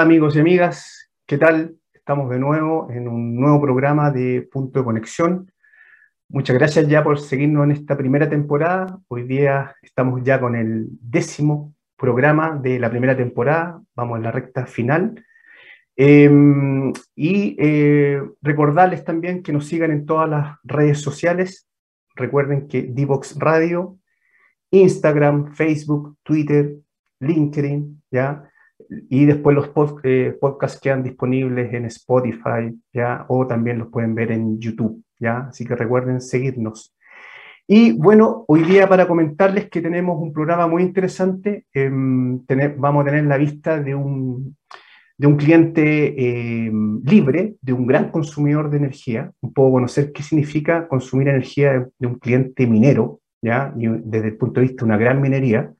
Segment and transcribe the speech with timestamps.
[0.00, 1.74] Amigos y amigas, ¿qué tal?
[1.94, 5.50] Estamos de nuevo en un nuevo programa de Punto de Conexión.
[6.28, 8.98] Muchas gracias ya por seguirnos en esta primera temporada.
[9.08, 13.80] Hoy día estamos ya con el décimo programa de la primera temporada.
[13.94, 15.24] Vamos en la recta final.
[15.96, 21.70] Em, y eh, recordarles también que nos sigan en todas las redes sociales.
[22.14, 23.96] Recuerden que Divox Radio,
[24.70, 26.76] Instagram, Facebook, Twitter,
[27.20, 28.50] LinkedIn, ¿ya?
[29.08, 29.70] Y después los
[30.04, 33.24] eh, podcasts quedan disponibles en Spotify, ¿ya?
[33.28, 35.48] O también los pueden ver en YouTube, ¿ya?
[35.48, 36.96] Así que recuerden seguirnos.
[37.68, 42.40] Y bueno, hoy día para comentarles que tenemos un programa muy interesante, em,
[42.76, 44.56] vamos a tener la vista de un,
[45.18, 50.22] de un cliente em, libre, de un gran consumidor de energía, un poco conocer qué
[50.22, 53.72] significa consumir energía de, un cliente minero, ¿ya?
[53.74, 55.72] Desde el punto de vista de una gran minería,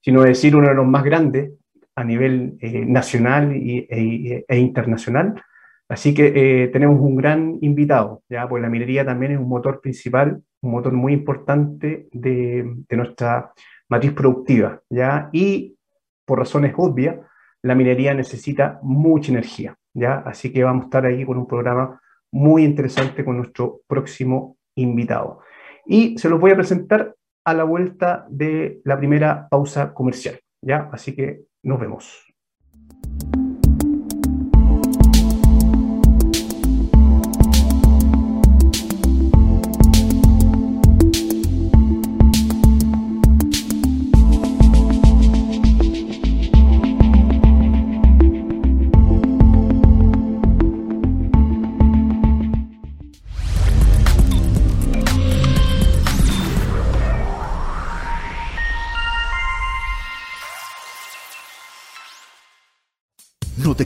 [0.00, 1.52] sino decir uno de los más grandes
[1.98, 5.42] a nivel eh, nacional y, e, e, internacional.
[5.88, 9.80] Así que eh, tenemos un gran invitado, ya, pues la minería también es un motor
[9.80, 13.52] principal, un motor muy importante de, de nuestra
[13.88, 15.76] matriz productiva, ya, y
[16.24, 17.16] por razones obvias,
[17.62, 22.00] la minería necesita mucha energía, ya, así que vamos a estar ahí con un programa
[22.30, 25.40] muy interesante con nuestro próximo invitado.
[25.84, 30.90] Y se los voy a presentar a la vuelta de la primera pausa comercial, ya,
[30.92, 32.27] así que nos vemos.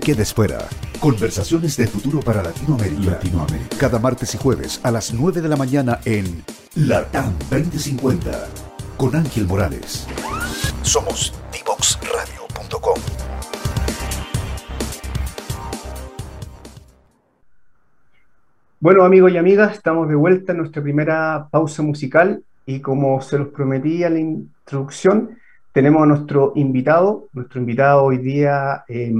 [0.03, 0.59] Quedes fuera.
[1.01, 3.13] Conversaciones de futuro para Latinoamérica.
[3.13, 3.77] Latinoamérica.
[3.79, 6.43] Cada martes y jueves a las 9 de la mañana en
[6.75, 8.49] Latam 2050
[8.97, 10.09] con Ángel Morales.
[10.83, 13.01] Somos divoxradio.com.
[18.81, 23.39] Bueno, amigos y amigas, estamos de vuelta en nuestra primera pausa musical y como se
[23.39, 25.39] los prometí en la introducción,
[25.71, 27.29] tenemos a nuestro invitado.
[27.33, 29.15] Nuestro invitado hoy día eh,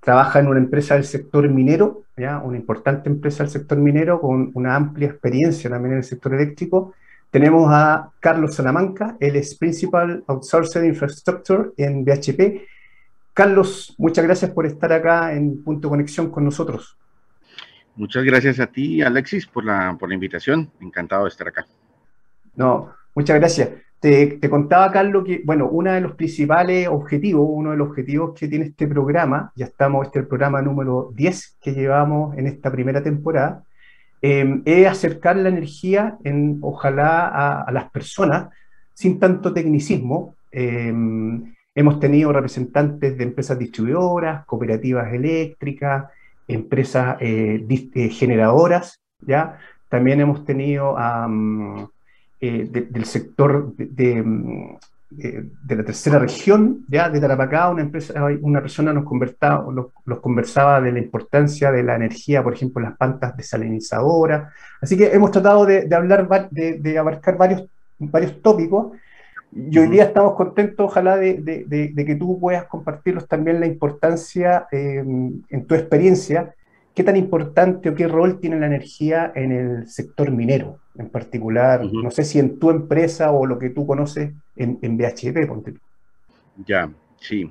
[0.00, 2.38] trabaja en una empresa del sector minero, ¿ya?
[2.38, 6.94] una importante empresa del sector minero con una amplia experiencia también en el sector eléctrico.
[7.30, 12.62] Tenemos a Carlos Salamanca, él es Principal Outsourcer Infrastructure en BHP.
[13.32, 16.96] Carlos, muchas gracias por estar acá en Punto Conexión con nosotros.
[17.94, 20.70] Muchas gracias a ti, Alexis, por la, por la invitación.
[20.80, 21.66] Encantado de estar acá.
[22.56, 23.70] No, muchas gracias.
[24.00, 28.48] Te, contaba, Carlos, que, bueno, uno de los principales objetivos, uno de los objetivos que
[28.48, 32.72] tiene este programa, ya estamos, este es el programa número 10 que llevamos en esta
[32.72, 33.62] primera temporada,
[34.22, 38.48] eh, es acercar la energía, en, ojalá, a, las personas
[38.94, 40.34] sin tanto tecnicismo.
[40.50, 40.94] Eh,
[41.74, 46.06] hemos tenido representantes de empresas distribuidoras, cooperativas eléctricas,
[46.48, 47.66] empresas eh,
[48.12, 49.58] generadoras, ¿ya?
[49.90, 51.28] También hemos tenido a...
[52.42, 54.22] Eh, del sector de,
[55.10, 60.80] de, la tercera región, ya de Tarapacá, una, empresa, una persona nos, conversaba, los, conversaba
[60.80, 64.54] de la importancia de la energía, por ejemplo, en las plantas desalinizadoras.
[64.80, 67.66] Así que hemos tratado de, hablar, de, abarcar varios,
[67.98, 68.96] varios tópicos.
[69.52, 71.34] Y hoy día estamos contentos, ojalá, de,
[71.94, 76.54] que tú puedas compartirlos también la importancia eh, en tu experiencia
[76.94, 81.84] ¿Qué tan importante o qué rol tiene la energía en el sector minero en particular?
[81.84, 85.74] No sé si en tu empresa o lo que tú conoces en, en BHP, ponte
[86.66, 86.90] Ya,
[87.20, 87.50] sí.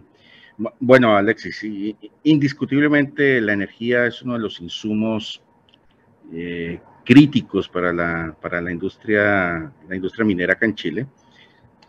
[0.82, 1.66] Bueno, Alexis,
[2.24, 5.42] indiscutiblemente la energía es uno de los insumos
[6.34, 11.08] eh, críticos para la, para la industria, la industria minera acá en Chile.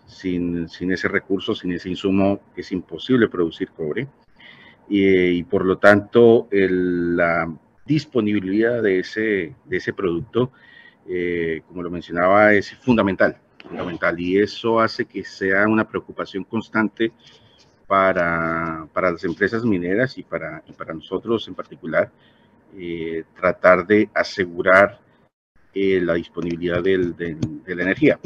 [0.07, 4.09] Sin, sin ese recurso, sin ese insumo, es imposible producir cobre
[4.91, 7.51] y, por lo tanto la
[7.87, 10.51] disponibilidad de ese, de ese producto,
[11.09, 17.13] eh, como lo mencionaba, es fundamental, fundamental y eso hace que sea una preocupación constante
[17.87, 22.11] para, para las empresas mineras y para, y para nosotros en particular,
[22.77, 25.01] eh, tratar de asegurar
[25.73, 28.19] eh, la disponibilidad del, de la energía.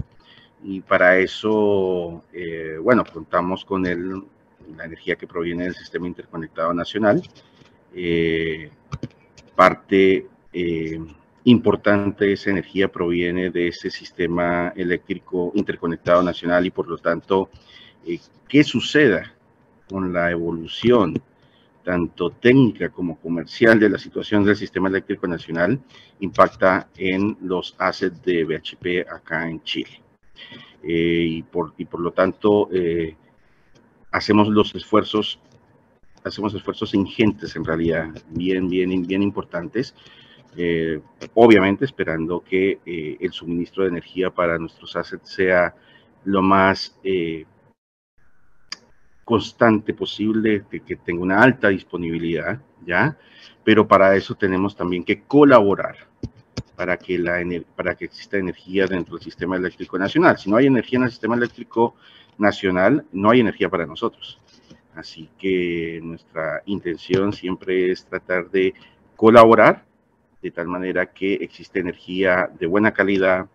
[0.63, 2.25] Y para eso,
[2.81, 4.23] bueno, contamos con el
[4.77, 7.23] la energía que proviene del sistema interconectado nacional.
[7.95, 8.71] Eh,
[9.55, 11.01] parte eh,
[11.45, 17.51] importante de esa energía proviene de ese sistema eléctrico interconectado nacional y por lo tanto,
[18.07, 18.19] eh,
[18.49, 19.33] ¿qué suceda
[19.89, 21.15] con la evolución
[21.85, 25.79] tanto técnica como comercial de la situación del sistema eléctrico nacional
[26.21, 30.01] impacta en los assets de BHP acá en Chile.
[30.83, 33.17] Eh, y, por, y por lo tanto eh,
[34.15, 35.41] hacemos los esfuerzos,
[36.23, 39.93] hacemos esfuerzos ingentes en realidad, bien, bien, bien importantes,
[40.57, 41.01] eh,
[41.35, 45.75] obviamente esperando que el suministro de energía para nuestros assets sea
[46.25, 46.97] lo más
[49.25, 53.19] constante posible, que, que tenga una alta disponibilidad, ¿ya?
[53.65, 55.97] Pero para eso tenemos también que colaborar
[56.77, 57.43] para que, la,
[57.75, 60.39] para que exista energía dentro del sistema eléctrico nacional.
[60.39, 61.97] Si no hay energía en el sistema eléctrico
[62.39, 64.41] nacional, no hay energía para nosotros.
[64.95, 68.75] Así que nuestra intención siempre es tratar de
[69.17, 69.85] colaborar
[70.41, 73.47] de tal manera que existe energía de buena calidad,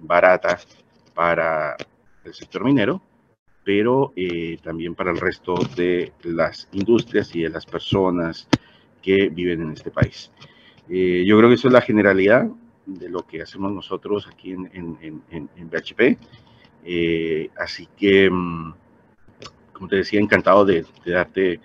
[0.00, 0.58] barata
[1.14, 1.76] para
[2.24, 3.02] el sector minero
[3.66, 8.48] pero eh, también para el resto de las industrias y de las personas
[9.02, 10.30] que viven en este país.
[10.88, 12.46] Eh, yo creo que eso es la generalidad
[12.86, 16.16] de lo que hacemos nosotros aquí en, en, en, BHP.
[16.88, 18.74] Eh, así que, mm,
[19.72, 21.60] como te decía, encantado de, darte,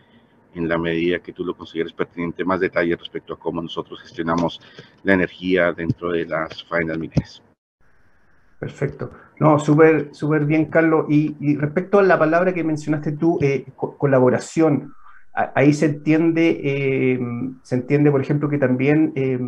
[0.56, 4.60] en la medida que tú lo consideres pertinente, más detalles respecto a cómo nosotros gestionamos
[5.04, 7.42] la energía dentro de las faenas mineras.
[8.60, 9.12] Perfecto.
[9.40, 11.06] No, súper súper bien, Carlos.
[11.10, 14.94] Y, respecto a la palabra que mencionaste tú, eh, colaboración,
[15.34, 17.20] ahí se entiende, eh,
[17.64, 19.40] se entiende, por ejemplo, que también eh,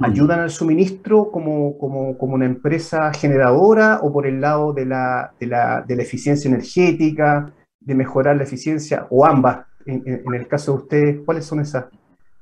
[0.00, 5.32] ayudan al suministro como, como, como, una empresa generadora o por el lado de la,
[5.38, 9.66] de la, de la eficiencia energética, de mejorar la eficiencia, o ambas.
[9.84, 11.86] En, en el caso de ustedes, ¿cuáles son esas,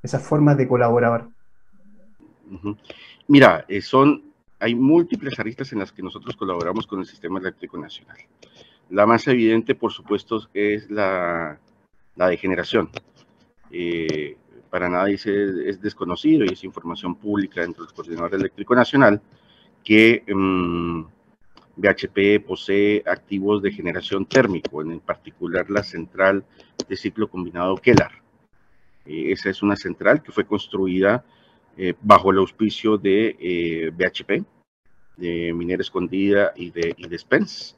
[0.03, 1.27] esas formas de colaborar?
[3.29, 4.23] Mira, son
[4.61, 8.17] hay múltiples aristas en las que nosotros colaboramos con el Sistema Eléctrico Nacional.
[8.89, 11.59] La más evidente, por supuesto, es la,
[12.17, 12.91] la de generación.
[13.71, 14.37] Eh,
[14.71, 19.21] para nadie es, desconocido y es información pública dentro del Coordinador Eléctrico Nacional
[19.85, 21.03] que mm,
[21.77, 26.45] BHP posee activos de generación térmico, en particular la central
[26.89, 28.13] de ciclo combinado Kellar.
[29.07, 31.25] Eh, esa es una central que fue construida
[31.77, 34.45] eh, bajo el auspicio de BHP
[35.17, 37.75] de Minera Escondida y de, y de Spence,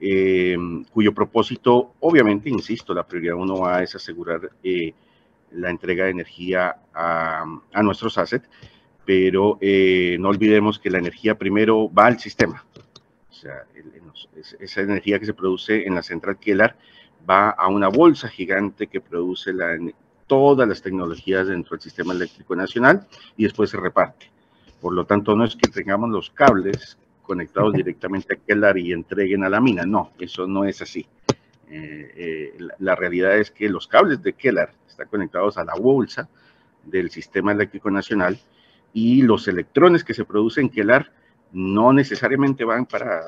[0.00, 0.56] eh,
[0.92, 4.92] cuyo propósito, obviamente, insisto, la prioridad uno va es asegurar eh,
[5.52, 8.48] la entrega de energía a, a nuestros assets,
[9.04, 12.64] pero eh, no olvidemos que la energía primero va al sistema.
[13.30, 13.64] O sea,
[14.60, 16.76] esa energía que se produce en la central Kellar
[17.28, 19.52] va a una bolsa gigante que produce
[20.26, 23.06] todas las tecnologías dentro del sistema eléctrico nacional
[23.36, 24.30] y después se reparte.
[24.80, 26.98] Por lo tanto, no es que tengamos los cables
[27.28, 29.84] conectados directamente a Kellar y entreguen a la mina.
[29.84, 31.06] No, eso no es así.
[31.70, 36.26] Eh, eh, la, realidad es que los cables de Kellar están conectados a la bolsa
[36.82, 38.40] del Sistema Eléctrico Nacional
[38.94, 41.12] y los electrones que se producen en Kellar
[41.52, 43.26] no necesariamente van para,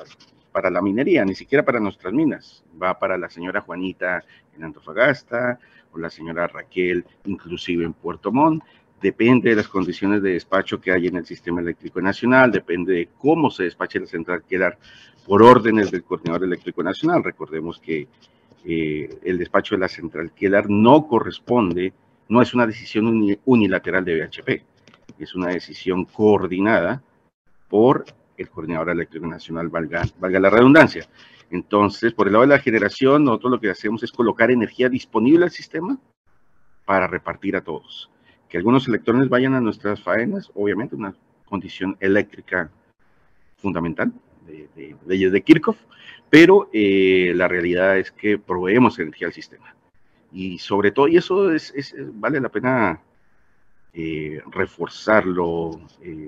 [0.51, 2.63] para la minería, ni siquiera para nuestras minas.
[2.81, 4.23] Va para la señora Juanita
[4.57, 5.59] en Antofagasta
[5.93, 8.63] o la señora Raquel inclusive en Puerto Montt
[9.01, 13.09] depende de las condiciones de despacho que hay en el sistema eléctrico nacional, depende de
[13.17, 14.77] cómo se despache la central Quelar
[15.25, 17.23] por órdenes del coordinador eléctrico nacional.
[17.23, 18.07] Recordemos que
[18.63, 21.93] eh, el despacho de la central Quelar no corresponde,
[22.29, 24.63] no es una decisión unilateral de BHP,
[25.19, 27.01] es una decisión coordinada
[27.67, 28.05] por
[28.37, 31.07] el coordinador eléctrico nacional, valga, valga la redundancia.
[31.49, 35.45] Entonces, por el lado de la generación, nosotros lo que hacemos es colocar energía disponible
[35.45, 35.99] al sistema
[36.85, 38.11] para repartir a todos
[38.51, 41.15] que algunos electrones vayan a nuestras faenas, obviamente una
[41.45, 42.69] condición eléctrica
[43.55, 44.11] fundamental
[44.45, 45.77] de, leyes de, Kirchhoff,
[46.29, 49.73] pero eh, la realidad es que proveemos energía al sistema.
[50.33, 52.99] Y sobre todo, y eso es, vale la pena
[53.93, 56.27] eh, reforzarlo, eh,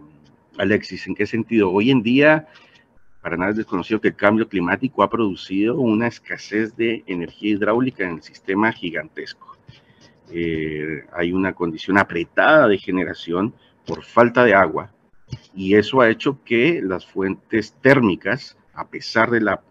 [0.58, 1.72] Alexis, ¿en qué sentido?
[1.72, 2.48] Hoy en día,
[3.22, 8.06] para nada es desconocido que el cambio climático ha producido una escasez de energía hidráulica
[8.06, 9.52] en el sistema gigantesco.
[10.36, 13.54] Eh, hay una condición apretada de generación
[13.86, 14.92] por falta de agua
[15.54, 19.62] y eso ha hecho que las fuentes térmicas, a pesar de la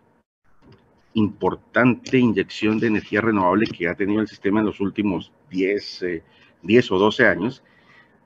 [1.14, 6.04] importante inyección de energía renovable que ha tenido el sistema en los últimos 10,
[6.62, 7.64] 10 eh, o 12 años,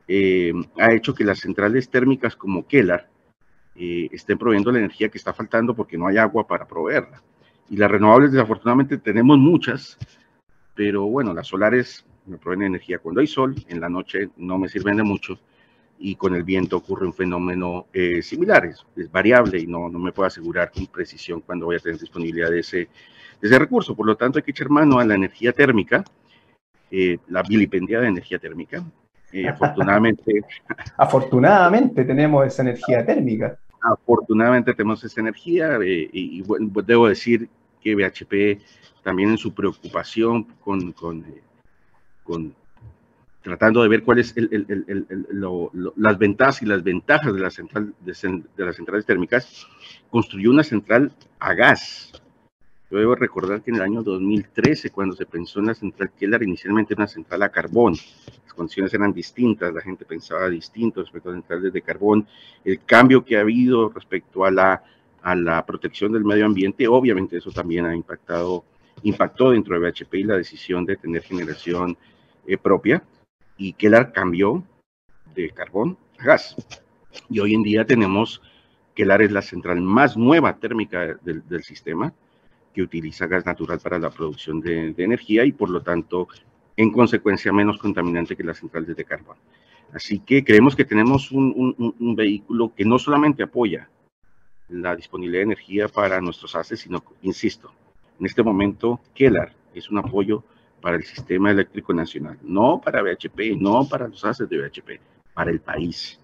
[0.07, 3.09] eh, ha hecho que las centrales térmicas como Kellar
[3.75, 7.23] estén proveyendo la energía que está faltando porque no hay agua para proveerla.
[7.71, 9.99] Y las renovables, desafortunadamente, tenemos muchas,
[10.75, 14.69] pero bueno, las solares me proveen energía cuando hay sol, en la noche no me
[14.69, 15.39] sirven de mucho
[15.99, 20.13] y con el viento ocurre un fenómeno eh, similar, es, variable y no, no me
[20.13, 22.89] puedo asegurar con precisión cuándo voy a tener disponibilidad de ese,
[23.41, 23.97] ese recurso.
[23.97, 26.05] Por lo tanto, hay que echar mano a la energía térmica
[26.91, 28.83] eh, la vilipendiada energía térmica.
[29.33, 30.43] Eh, afortunadamente.
[30.97, 33.59] afortunadamente tenemos esa energía térmica.
[33.83, 37.49] Afortunadamente tenemos esa energía y, bueno, pues debo decir
[37.81, 38.61] que BHP
[39.05, 41.25] también en su preocupación con, con,
[43.47, 44.35] tratando de ver cuáles
[45.97, 49.69] las ventajas y las ventajas de, la central, de, las centrales térmicas,
[50.11, 52.11] construyó una central a gas.
[52.91, 56.43] Yo debo recordar que en el año 2013, cuando se pensó en la central Keller,
[56.43, 57.95] inicialmente era una central a carbón.
[58.45, 62.27] Las condiciones eran distintas, la gente pensaba distinto respecto a centrales de carbón.
[62.65, 64.83] El cambio que ha habido respecto a la,
[65.23, 68.65] a la protección del medio ambiente, obviamente eso también ha impactado,
[69.05, 71.97] impactó dentro de BHP y la decisión de tener generación
[72.47, 73.03] eh, propia
[73.57, 74.65] y Kelar cambió
[75.35, 76.57] de carbón a gas.
[77.29, 78.43] Y hoy en día tenemos,
[78.95, 82.13] Kelar es la central más nueva térmica del, sistema,
[82.75, 86.29] que utiliza gas natural para la producción de, energía y por lo tanto,
[86.77, 89.37] en consecuencia, menos contaminante que las centrales de carbón.
[89.93, 93.89] Así que creemos que tenemos un, vehículo que no solamente apoya
[94.69, 97.73] la disponibilidad de energía para nuestros haces, sino, insisto,
[98.19, 100.43] en este momento, Kelar es un apoyo
[100.81, 105.01] para el sistema eléctrico nacional, no para BHP, no para los haces de BHP,
[105.35, 106.19] para el país.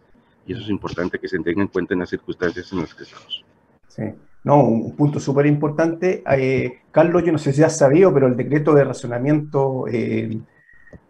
[0.47, 3.05] Y eso es importante que se tenga en cuenta en las circunstancias en las que
[3.05, 3.45] estamos.
[3.89, 4.05] Sí.
[4.45, 6.23] No, un punto súper importante.
[6.37, 10.37] Eh, Carlos, yo no sé si has sabido, pero el decreto de razonamiento eh,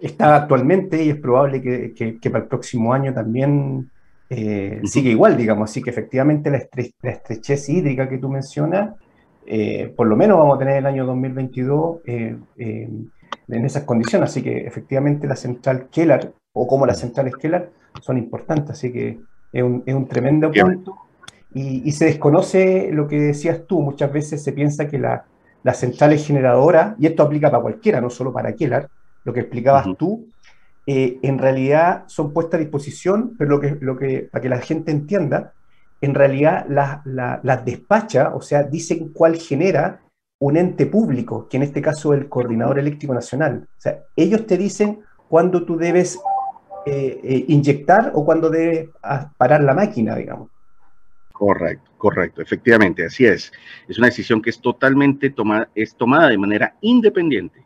[0.01, 3.91] está actualmente y es probable que, para el próximo año también
[4.29, 5.71] eh, siga igual, digamos.
[5.71, 8.97] Así que efectivamente la, estrechez hídrica que tú mencionas,
[9.97, 12.01] por lo menos vamos a tener el año 2022
[13.49, 14.31] en esas condiciones.
[14.31, 17.71] Así que efectivamente la central Kellar, o como las centrales Kellar,
[18.01, 18.71] son importantes.
[18.71, 19.21] Así que
[19.53, 20.97] es un, es un tremendo punto.
[21.55, 23.83] Y, y, se desconoce lo que decías tú.
[23.83, 25.27] Muchas veces se piensa que la,
[25.63, 28.89] las centrales generadoras, y esto aplica para cualquiera, no solo para Kellar,
[29.25, 30.27] lo que explicabas tú,
[30.87, 34.59] eh, en realidad son puestas a disposición, pero lo que, lo que, para que la
[34.59, 35.53] gente entienda,
[36.01, 40.01] en realidad las la, despacha, o sea, dicen cuál genera
[40.43, 43.69] un ente público, que en este caso es el Coordinador Eléctrico Nacional.
[43.79, 46.19] O sea, ellos te dicen cuándo tú debes
[46.85, 48.89] eh, eh, inyectar o cuándo debes
[49.37, 50.51] parar la máquina, digamos.
[51.31, 53.53] Correcto, correcto, efectivamente, así es.
[53.87, 57.65] Es una decisión que es totalmente tomada, es tomada de manera independiente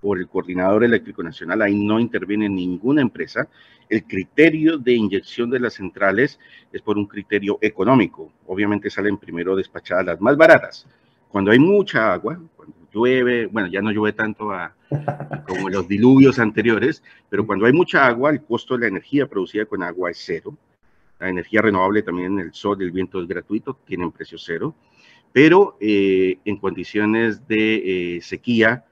[0.00, 3.46] por el Coordinador Eléctrico Nacional, ahí no interviene ninguna empresa.
[3.90, 6.40] El criterio de inyección de las centrales
[6.72, 8.32] es por un criterio económico.
[8.46, 10.86] Obviamente salen primero despachadas las más baratas,
[11.36, 14.48] cuando hay mucha agua, cuando llueve, bueno, ya no llueve tanto
[15.46, 19.66] como los diluvios anteriores, pero cuando hay mucha agua, el costo de la energía producida
[19.66, 20.56] con agua es cero.
[21.18, 24.74] La energía renovable también, el sol, el viento es gratuito, tienen precio cero.
[25.30, 28.86] Pero eh, en condiciones de eh, sequía,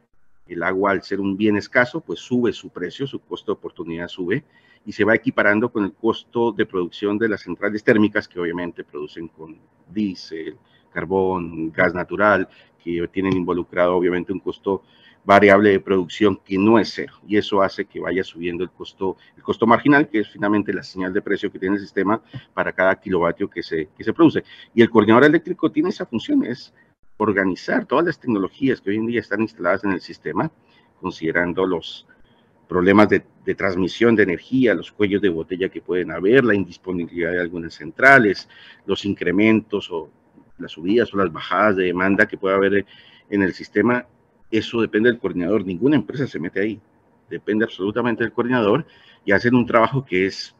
[0.47, 4.09] el agua al ser un bien escaso, pues sube su precio, su costo de oportunidad
[4.09, 4.45] sube
[4.87, 8.85] y se va equiparando con el costo de producción de las centrales térmicas que obviamente
[8.85, 9.57] producen con
[9.89, 10.57] diésel,
[10.93, 12.49] carbón, gas natural,
[12.83, 14.83] que tienen involucrado obviamente un costo
[15.25, 19.17] variable de producción que no es cero y eso hace que vaya subiendo el costo,
[19.37, 22.21] el costo marginal, que es finalmente la señal de precio que tiene el sistema
[22.53, 24.45] para cada kilovatio que se, que se produce.
[24.75, 26.75] Y el coordinador eléctrico tiene esa función, es
[27.17, 30.51] organizar todas las tecnologías que hoy en día están instaladas en el sistema,
[31.01, 32.07] considerando los
[32.69, 37.41] problemas de, transmisión de energía, los cuellos de botella que pueden haber, la indisponibilidad de
[37.41, 38.49] algunas centrales,
[38.87, 40.11] los incrementos o
[40.59, 42.87] las subidas o las bajadas de demanda que pueda haber
[43.29, 44.07] en el sistema,
[44.51, 45.65] eso depende del coordinador.
[45.65, 46.81] Ninguna empresa se mete ahí.
[47.29, 48.87] Depende absolutamente del coordinador
[49.25, 50.55] y hacen un trabajo que es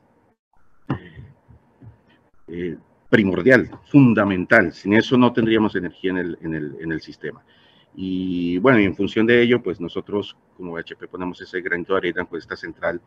[2.49, 2.77] eh,
[3.09, 4.73] primordial, fundamental.
[4.73, 7.43] Sin eso no tendríamos energía en el sistema.
[7.95, 11.99] Y bueno, y en función de ello, pues nosotros como HP ponemos ese granito de
[11.99, 13.01] arena con esta central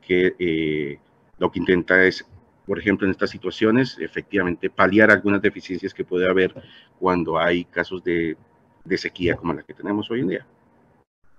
[0.00, 0.98] que eh,
[1.38, 2.26] lo que intenta es
[2.66, 6.54] por ejemplo, en estas situaciones, efectivamente paliar algunas deficiencias que puede haber
[6.98, 8.36] cuando hay casos de,
[8.96, 10.46] sequía como la que tenemos hoy en día.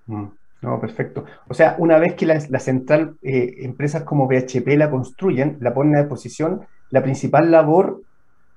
[0.08, 0.26] Mm,
[0.62, 1.26] no, perfecto.
[1.48, 5.96] O sea, una vez que la, central, eh, empresas como BHP la construyen, la ponen
[5.96, 8.02] a disposición, la principal labor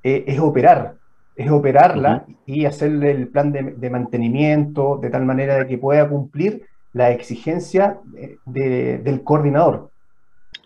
[0.02, 0.96] eh, es operar,
[1.36, 6.66] es operarla y hacerle el plan de, mantenimiento de tal manera de que pueda cumplir
[6.92, 8.00] la exigencia
[8.46, 9.90] del coordinador.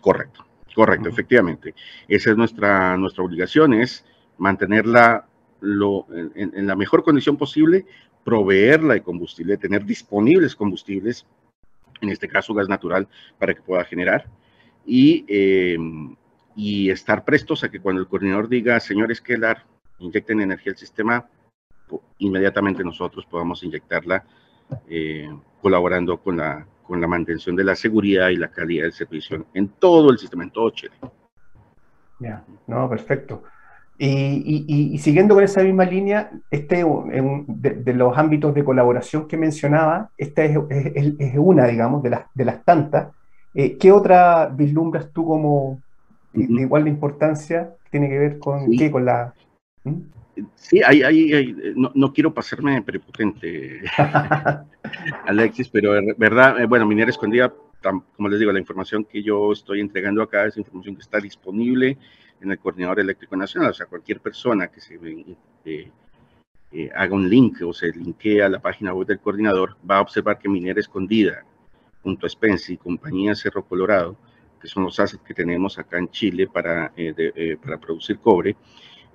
[0.01, 0.45] Correcto.
[0.73, 1.75] Correcto, efectivamente.
[2.07, 4.05] Esa es nuestra, nuestra obligación, es
[4.37, 5.27] mantenerla
[5.59, 7.85] lo, en, la mejor condición posible,
[8.23, 11.25] proveerla de combustible, tener disponibles combustibles,
[11.99, 14.25] en este caso gas natural, para que pueda generar,
[14.85, 16.15] y, em,
[16.55, 19.65] y estar prestos a que cuando el coordinador diga, señores Kellar,
[20.01, 21.25] inyecten energía al sistema,
[22.19, 24.23] inmediatamente nosotros podamos inyectarla
[24.89, 25.29] eh,
[25.61, 29.67] colaborando con la, con la mantención de la seguridad y la calidad del servicio en
[29.67, 30.93] todo el sistema, en todo Chile.
[32.19, 33.43] Ya, no, perfecto.
[34.03, 36.83] Y, siguiendo con esa misma línea, este
[37.47, 40.57] de, los ámbitos de colaboración que mencionaba, esta es,
[41.37, 43.09] una, digamos, de las, de las tantas.
[43.53, 45.79] Eh, ¿Qué otra vislumbras tú como
[46.33, 47.75] de, igual de importancia?
[47.91, 48.89] ¿Tiene que ver con qué?
[48.89, 49.35] Con la...
[50.55, 53.81] Sí, hay, hay, no, no, quiero pasarme prepotente,
[55.27, 57.53] Alexis, pero verdad, eh, bueno, Minera Escondida,
[58.15, 61.97] como les digo, la información que yo estoy entregando acá es información que está disponible
[62.39, 64.99] en el Coordinador Eléctrico Nacional, o sea, cualquier persona que se
[65.65, 65.91] eh,
[66.71, 70.01] eh, haga un link o se linkee a la página web del coordinador va a
[70.01, 71.43] observar que Minera Escondida,
[72.03, 74.15] junto a Spence y compañía Cerro Colorado,
[74.61, 76.93] que son los assets que tenemos acá en Chile para,
[77.63, 78.55] para producir cobre,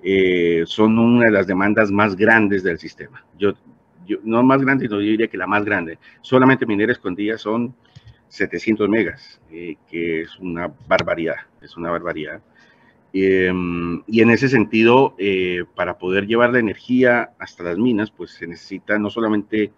[0.03, 3.23] eh, son una de las demandas más grandes del sistema.
[3.37, 3.53] Yo,
[4.05, 5.97] yo no más grande, no, yo diría que la más grande.
[6.21, 7.75] Solamente minera escondida son
[8.29, 12.41] 700 megas, eh, que es una barbaridad, es una barbaridad.
[13.13, 18.31] Em, y en ese sentido, eh, para poder llevar la energía hasta las minas, pues
[18.31, 19.71] se necesita no solamente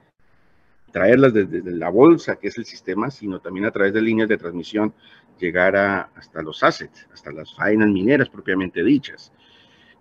[0.92, 4.38] traerlas desde, la bolsa, que es el sistema, sino también a través de líneas de
[4.38, 4.94] transmisión
[5.40, 9.32] llegar a, hasta los assets, hasta las faenas mineras propiamente dichas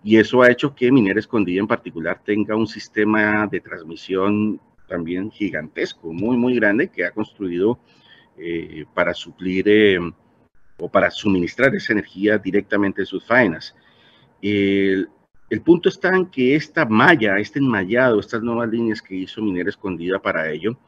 [0.03, 5.31] y eso ha hecho que Minera Escondida en particular tenga un sistema de transmisión también
[5.31, 7.79] gigantesco, muy, muy grande, que ha construido
[8.37, 9.99] eh, para suplir eh,
[10.79, 13.75] o para suministrar esa energía directamente a sus faenas.
[14.41, 15.09] El,
[15.51, 19.71] el, punto está en que esta malla, este enmallado, estas nuevas líneas que hizo Minera
[19.71, 20.79] Escondida para ello,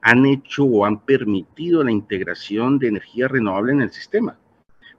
[0.00, 4.38] han hecho o han permitido la integración de energía renovable en el sistema.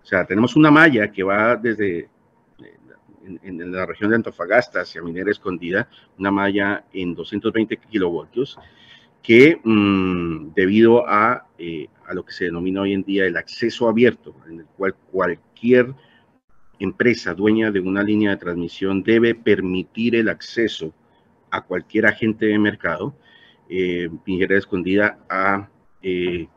[0.03, 2.09] O sea, tenemos una malla que va desde
[3.25, 8.57] en, la región de Antofagasta hacia Minera Escondida, una malla en 220 kilovoltios,
[9.21, 13.87] que mm, debido a, eh, a lo que se denomina hoy en día el acceso
[13.87, 15.93] abierto, en el cual cualquier
[16.79, 20.93] empresa dueña de una línea de transmisión debe permitir el acceso
[21.51, 23.13] a cualquier agente de mercado,
[23.69, 25.69] eh, Minera Escondida ha
[26.01, 26.47] eh,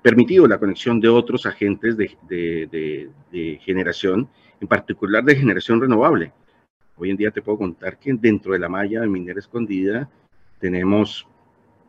[0.00, 4.28] permitido la conexión de otros agentes de, de, de generación
[4.62, 6.32] en particular de generación renovable.
[6.96, 10.08] Hoy en día te puedo contar que dentro de la malla de minera escondida
[10.60, 11.26] tenemos,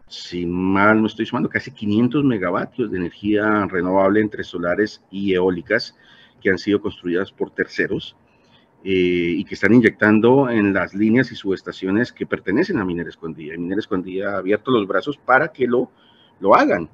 [0.07, 5.95] si mal no estoy sumando, casi 500 megavatios de energía renovable entre solares y eólicas
[6.41, 8.15] que han sido construidas por terceros
[8.83, 13.53] eh, y que están inyectando en las líneas y subestaciones que pertenecen a Minera Escondida.
[13.53, 15.91] Y Minera Escondida ha abierto los brazos para que lo,
[16.39, 16.89] lo hagan.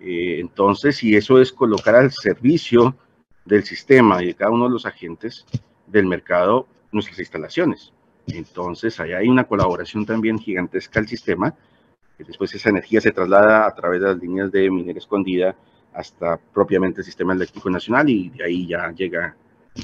[0.00, 2.96] Eh, entonces, si eso es colocar al servicio
[3.44, 5.46] del sistema y de cada uno de los agentes
[5.86, 7.92] del mercado nuestras instalaciones.
[8.26, 11.54] Entonces, ahí hay una colaboración también gigantesca al sistema,
[12.16, 15.54] que después esa energía se traslada a través de las líneas de minera escondida
[15.92, 19.36] hasta propiamente el sistema eléctrico nacional y de ahí ya llega,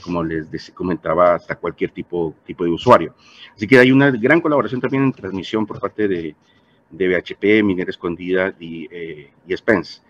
[0.03, 3.15] como les comentaba, hasta cualquier tipo, tipo de usuario.
[3.55, 6.35] Así que hay una gran colaboración también en transmisión por parte de,
[6.91, 10.01] de BHP, Minera Escondida eh, y Spence.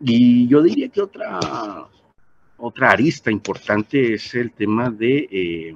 [0.00, 1.40] Y yo diría que otra,
[2.58, 5.74] otra arista importante es el tema de, eh,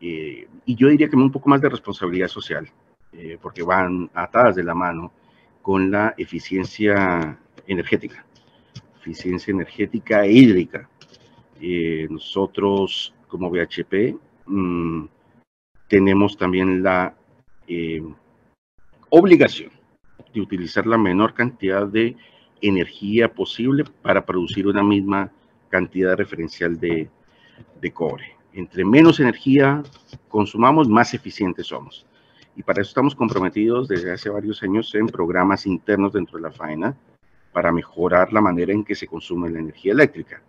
[0.00, 2.68] eh, y yo diría que un poco más de responsabilidad social,
[3.12, 5.12] eh, porque van atadas de la mano
[5.62, 8.24] con la eficiencia energética,
[9.00, 10.88] eficiencia energética e hídrica.
[12.10, 15.04] nosotros como BHP mm,
[15.88, 17.14] tenemos también la
[19.10, 19.70] obligación
[20.34, 22.16] de utilizar la menor cantidad de
[22.62, 25.30] energía posible para producir una misma
[25.68, 27.10] cantidad referencial de,
[27.92, 28.36] cobre.
[28.52, 29.82] Entre menos energía
[30.28, 32.06] consumamos, más eficientes somos.
[32.54, 36.52] Y para eso estamos comprometidos desde hace varios años en programas internos dentro de la
[36.52, 36.96] faena
[37.52, 40.42] para mejorar la manera en que se consume la energía eléctrica.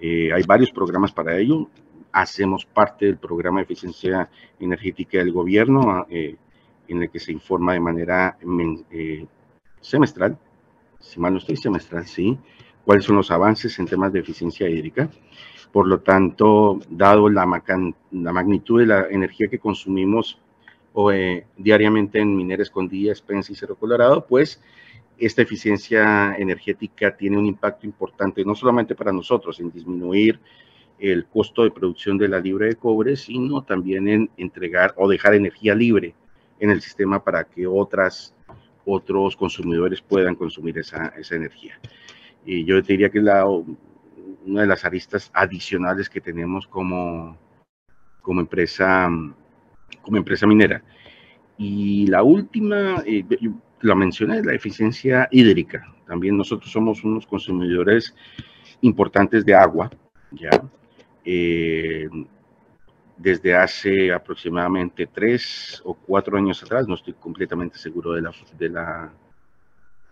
[0.00, 1.68] Eh, hay varios programas para ello.
[2.12, 4.30] Hacemos parte del programa de eficiencia
[4.60, 6.36] energética del gobierno, eh,
[6.86, 8.38] en el que se informa de manera
[8.90, 9.26] eh,
[9.80, 10.38] semestral
[11.04, 12.38] si mal no estoy, semestral, sí,
[12.84, 15.10] cuáles son los avances en temas de eficiencia hídrica.
[15.72, 17.46] Por lo tanto, dado la,
[18.12, 20.40] la magnitud de la energía que consumimos
[21.12, 24.62] eh, diariamente en Minera Escondida, Spence y Cerro Colorado, pues
[25.18, 30.40] esta eficiencia energética tiene un impacto importante, no solamente para nosotros, en disminuir
[30.98, 35.34] el costo de producción de la libre de cobre, sino también en entregar o dejar
[35.34, 36.14] energía libre
[36.60, 38.33] en el sistema para que otras
[38.84, 41.78] otros consumidores puedan consumir esa, esa energía.
[42.44, 43.24] Y yo te diría que es
[44.44, 47.38] una de las aristas adicionales que tenemos como,
[48.20, 49.08] como, empresa,
[50.02, 50.82] como empresa minera.
[51.56, 53.24] Y la última, eh,
[53.80, 55.94] la mencioné, la eficiencia hídrica.
[56.06, 58.14] También nosotros somos unos consumidores
[58.82, 59.90] importantes de agua,
[60.32, 60.50] ¿ya?
[61.24, 62.08] Eh,
[63.16, 68.68] desde hace aproximadamente tres o cuatro años atrás, no estoy completamente seguro de la, de
[68.68, 69.12] la,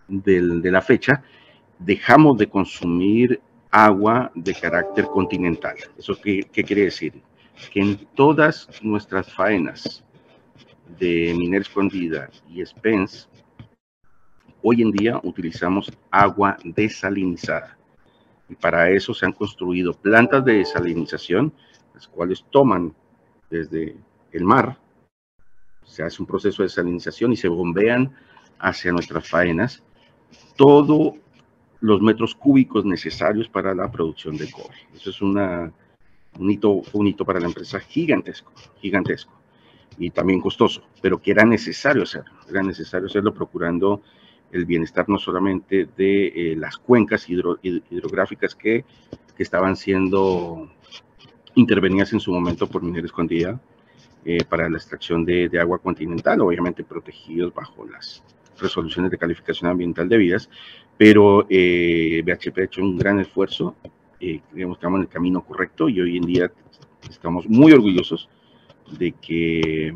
[0.09, 1.23] de, la fecha,
[1.79, 5.77] dejamos de consumir agua de carácter continental.
[5.99, 7.21] ¿Eso qué, qué, quiere decir?
[7.73, 10.05] Que en todas nuestras faenas
[10.99, 13.27] de minera escondida y Spence,
[14.63, 17.77] hoy en día utilizamos agua desalinizada.
[18.49, 21.53] Y para eso se han construido plantas de desalinización
[21.95, 22.95] las cuales toman
[23.51, 23.97] desde
[24.33, 24.79] el mar,
[25.85, 28.15] se hace un proceso de salinización y se bombean
[28.59, 29.83] hacia nuestras faenas
[30.57, 31.15] todos
[31.81, 34.79] los metros cúbicos necesarios para la producción de cobre.
[34.95, 39.33] Eso es un, hito, para la empresa gigantesco, gigantesco
[39.99, 44.01] y también costoso, pero que era necesario hacerlo, era necesario hacerlo procurando
[44.51, 48.85] el bienestar no solamente de eh, las cuencas hidrográficas que,
[49.39, 50.71] estaban siendo
[51.55, 53.61] intervenías en su momento por minera escondida
[54.25, 58.23] eh, para la extracción de, agua continental, obviamente protegidos bajo las
[58.59, 60.49] resoluciones de calificación ambiental debidas,
[60.97, 63.75] pero eh, BHP ha hecho un gran esfuerzo,
[64.21, 66.53] eh, que estamos en el camino correcto y hoy en día
[67.11, 68.29] estamos muy orgullosos
[68.99, 69.93] de que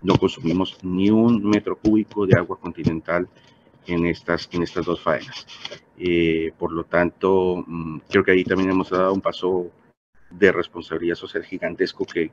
[0.00, 3.28] no consumimos ni un metro cúbico de agua continental
[3.86, 5.46] en estas, en estas dos faenas.
[5.98, 9.70] Eh, por lo tanto, mm, creo que ahí también hemos dado un paso
[10.38, 12.30] de responsabilidad social gigantesco que,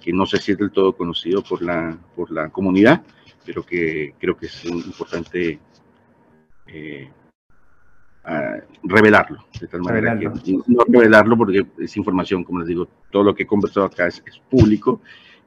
[0.00, 3.02] que, no sé si es del todo conocido por la, por la comunidad,
[3.44, 5.58] pero que creo que es importante
[6.66, 7.10] eh,
[8.84, 10.28] revelarlo, de tal manera que
[10.66, 14.22] no revelarlo porque es información, como les digo, todo lo que he conversado acá es,
[14.48, 15.00] público,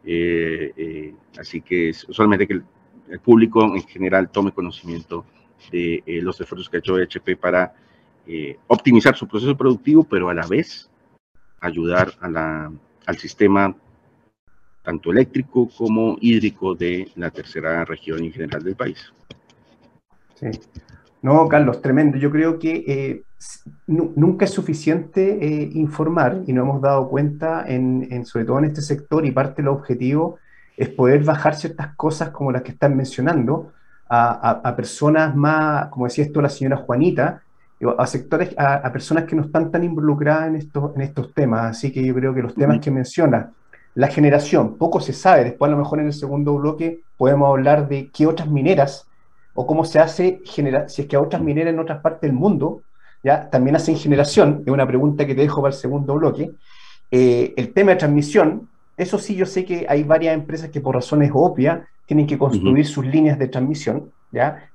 [0.04, 2.64] eh, eh, así que es solamente que el,
[3.10, 5.26] el, público en general tome conocimiento
[5.72, 7.74] de los esfuerzos que ha hecho HP para
[8.68, 10.90] optimizar su proceso productivo, pero a la vez
[11.60, 12.72] ayudar a la,
[13.06, 13.76] al sistema
[14.84, 19.12] tanto eléctrico como hídrico de la tercera región en general del país.
[20.36, 20.48] Sí.
[21.22, 22.18] No, Carlos, tremendo.
[22.18, 23.24] Yo creo que eh,
[23.88, 28.84] nunca es suficiente eh, informar y nos hemos dado cuenta, en, sobre todo en este
[28.84, 30.38] sector, y parte del objetivo
[30.78, 33.72] es poder bajar ciertas cosas como las que están mencionando
[34.08, 37.42] a, a personas más, como decía esto la señora Juanita,
[37.98, 41.78] a sectores, a, personas que no están tan involucradas en estos, en estos temas.
[41.78, 43.52] Así que yo creo que los temas que menciona,
[43.94, 45.44] la generación, poco se sabe.
[45.44, 49.08] Después, a lo mejor en el segundo bloque, podemos hablar de qué otras mineras
[49.54, 52.34] o cómo se hace, generar, si es que a otras mineras en otras partes del
[52.34, 52.82] mundo
[53.24, 54.64] ya también hacen generación.
[54.66, 56.52] Es una pregunta que te dejo para el segundo bloque.
[57.10, 60.96] Eh, el tema de transmisión, eso sí, yo sé que hay varias empresas que por
[60.96, 64.12] razones obvias tienen que construir sus líneas de transmisión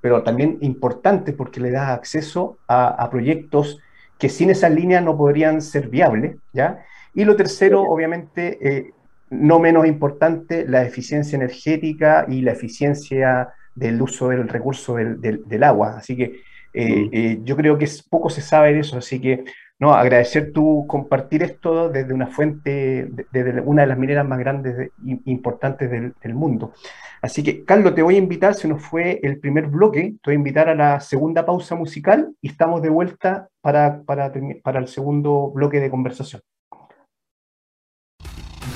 [0.00, 3.78] pero también importante porque le da acceso a, proyectos
[4.18, 6.84] que sin esa línea no podrían ser viables, ¿ya?
[7.14, 8.92] Y lo tercero, obviamente, eh,
[9.30, 15.96] no menos importante, la eficiencia energética y la eficiencia del uso del recurso del, agua.
[15.98, 16.40] Así que
[16.72, 19.44] eh, eh, yo creo que poco se sabe de eso, así que
[19.78, 24.78] no, agradecer tu compartir esto desde una fuente, desde una de las mineras más grandes
[24.78, 24.90] e
[25.24, 26.74] importantes del, del mundo.
[27.22, 30.34] Así que, Carlos, te voy a invitar, se nos fue el primer bloque, te voy
[30.34, 34.32] a invitar a la segunda pausa musical y estamos de vuelta para, para,
[34.78, 36.40] el segundo bloque de conversación.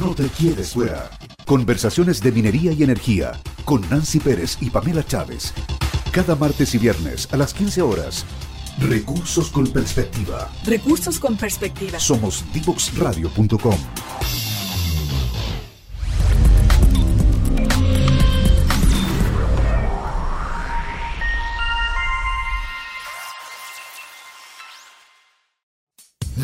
[0.00, 1.08] No te quedes fuera.
[1.46, 3.32] Conversaciones de minería y energía
[3.64, 5.54] con Nancy Pérez y Pamela Chávez.
[6.12, 8.26] Cada martes y viernes a las 15 horas.
[8.78, 10.50] Recursos con perspectiva.
[10.66, 11.98] Recursos con perspectiva.
[11.98, 14.43] Somos divoxradio.com.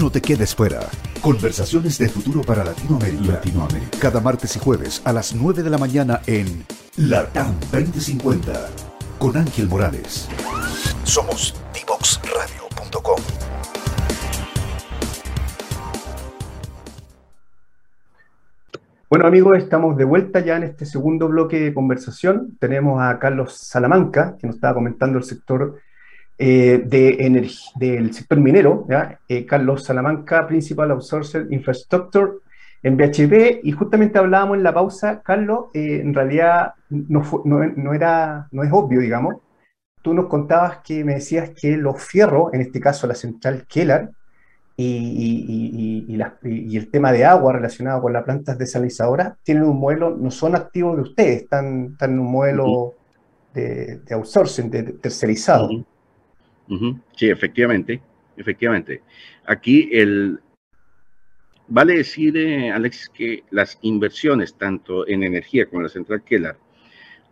[0.00, 0.80] No te quedes fuera.
[1.20, 3.32] Conversaciones de futuro para Latinoamérica.
[3.32, 3.98] Latinoamérica.
[4.00, 6.64] Cada martes y jueves a las 9 de la mañana en
[6.96, 8.70] LATAM 2050
[9.18, 10.26] con Ángel Morales.
[11.04, 13.20] Somos divoxradio.com.
[19.10, 22.56] Bueno amigos, estamos de vuelta ya en este segundo bloque de conversación.
[22.58, 25.78] Tenemos a Carlos Salamanca, que nos estaba comentando el sector
[26.42, 28.86] eh, de del sector minero,
[29.28, 32.32] eh, Carlos Salamanca, Principal Outsourcer Infrastructure
[32.82, 38.48] en BHP, y justamente hablábamos en la pausa, Carlos, eh, en realidad no, no, era,
[38.52, 39.34] no es obvio, digamos,
[40.00, 44.08] tú nos contabas que me decías que los fierros, en este caso la central Keller,
[44.78, 50.30] y, y, el tema de agua relacionado con las plantas desalinizadoras, tienen un modelo, no
[50.30, 52.94] son activos de ustedes, están, están en un modelo
[53.52, 55.68] de, outsourcing, de tercerizado.
[57.16, 58.00] Sí, efectivamente,
[58.36, 59.02] efectivamente.
[59.44, 60.38] Aquí el,
[61.66, 66.56] vale decir, eh, Alexis, que las inversiones tanto en energía como la central Keller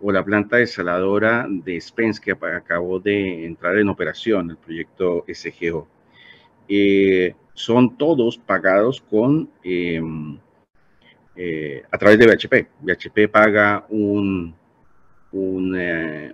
[0.01, 5.89] o la planta desaladora de Spence que acabó de entrar en operación, el proyecto SGO,
[6.69, 10.39] eh, son todos pagados con em,
[11.37, 12.69] eh, a través de BHP.
[12.81, 14.55] BHP paga un,
[15.33, 15.77] un,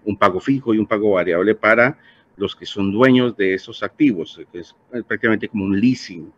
[0.04, 1.98] un, pago fijo y un pago variable para
[2.36, 6.32] los que son dueños de esos activos, que es prácticamente como un leasing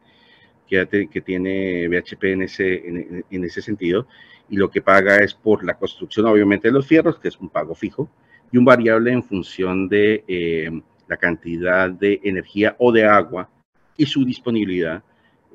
[0.67, 4.07] que, tiene BHP en ese, en, ese sentido,
[4.49, 7.49] y lo que paga es por la construcción, obviamente, de los fierros, que es un
[7.49, 8.11] pago fijo,
[8.53, 10.71] y un variable en función de eh,
[11.09, 13.49] la cantidad de energía o de agua
[13.97, 15.03] y su disponibilidad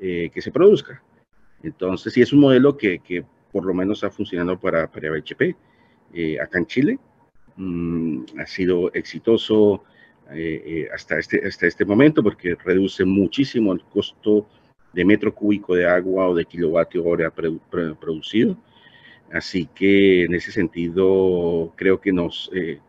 [0.00, 1.02] eh, que se produzca.
[1.62, 5.54] Entonces, sí es un modelo que, que por lo menos ha funcionado para, para BHP
[6.14, 6.98] eh, acá en Chile.
[7.56, 9.84] Mm, ha sido exitoso
[10.92, 14.46] hasta, este, hasta este momento porque reduce muchísimo el costo
[14.92, 18.56] de metro cúbico de agua o de kilovatio hora producido.
[19.32, 22.80] Así que en ese sentido creo que nos, eh,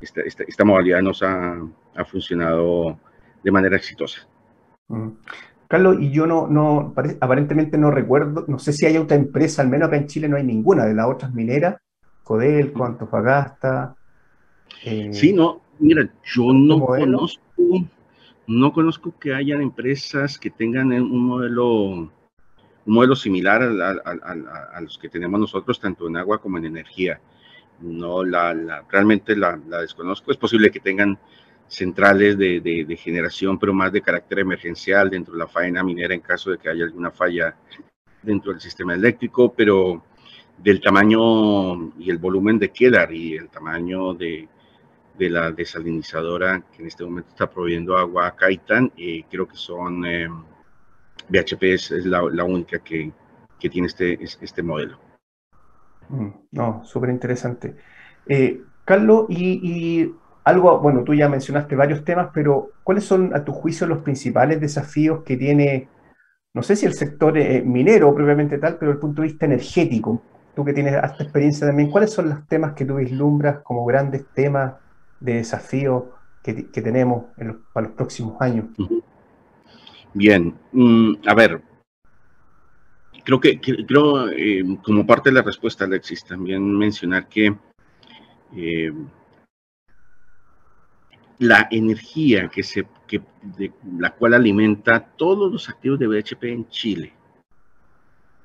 [0.00, 1.60] esta, esta, modalidad nos ha,
[1.94, 2.98] ha, funcionado
[3.44, 4.26] de manera exitosa.
[4.88, 5.10] Mm.
[5.68, 9.68] Carlos, y yo no, no, aparentemente no recuerdo, no sé si hay otra empresa, al
[9.68, 11.76] menos acá en Chile no hay ninguna de las otras mineras,
[12.22, 13.96] Codelco, Antofagasta.
[14.84, 17.42] Eh, sí, no, mira, yo no conozco
[18.46, 22.10] no conozco que hayan empresas que tengan un modelo, un
[22.84, 27.20] modelo similar a, los que tenemos nosotros, tanto en agua como en energía.
[27.80, 30.30] No, la, realmente la, desconozco.
[30.30, 31.18] Es posible que tengan
[31.66, 36.50] centrales de, generación, pero más de carácter emergencial dentro de la faena minera en caso
[36.50, 37.56] de que haya alguna falla
[38.22, 40.04] dentro del sistema eléctrico, pero
[40.58, 44.48] del tamaño y el volumen de Kedar y el tamaño de,
[45.22, 48.90] de la desalinizadora que en este momento está proveyendo agua a Caitan.
[48.96, 50.28] y creo que son, eh,
[51.30, 53.12] es, la, única que,
[53.58, 54.98] que, tiene este, este modelo.
[56.08, 57.76] Mm, no, súper interesante.
[58.26, 60.12] Eh, Carlos, y,
[60.44, 64.60] algo, bueno, tú ya mencionaste varios temas, pero ¿cuáles son a tu juicio los principales
[64.60, 65.88] desafíos que tiene,
[66.52, 70.20] no sé si el sector eh, minero propiamente tal, pero el punto de vista energético?
[70.56, 74.26] Tú que tienes hasta experiencia también, ¿cuáles son los temas que tú vislumbras como grandes
[74.34, 74.81] temas
[75.22, 76.04] de desafíos
[76.42, 77.26] que, tenemos
[77.72, 78.66] para los próximos años.
[80.12, 81.62] Bien, mm, a ver,
[83.24, 87.54] creo que, creo, eh, como parte de la respuesta, Alexis, también mencionar que
[88.56, 88.92] eh,
[91.38, 93.22] la energía que se, que,
[93.56, 97.12] de, la cual alimenta todos los activos de BHP en Chile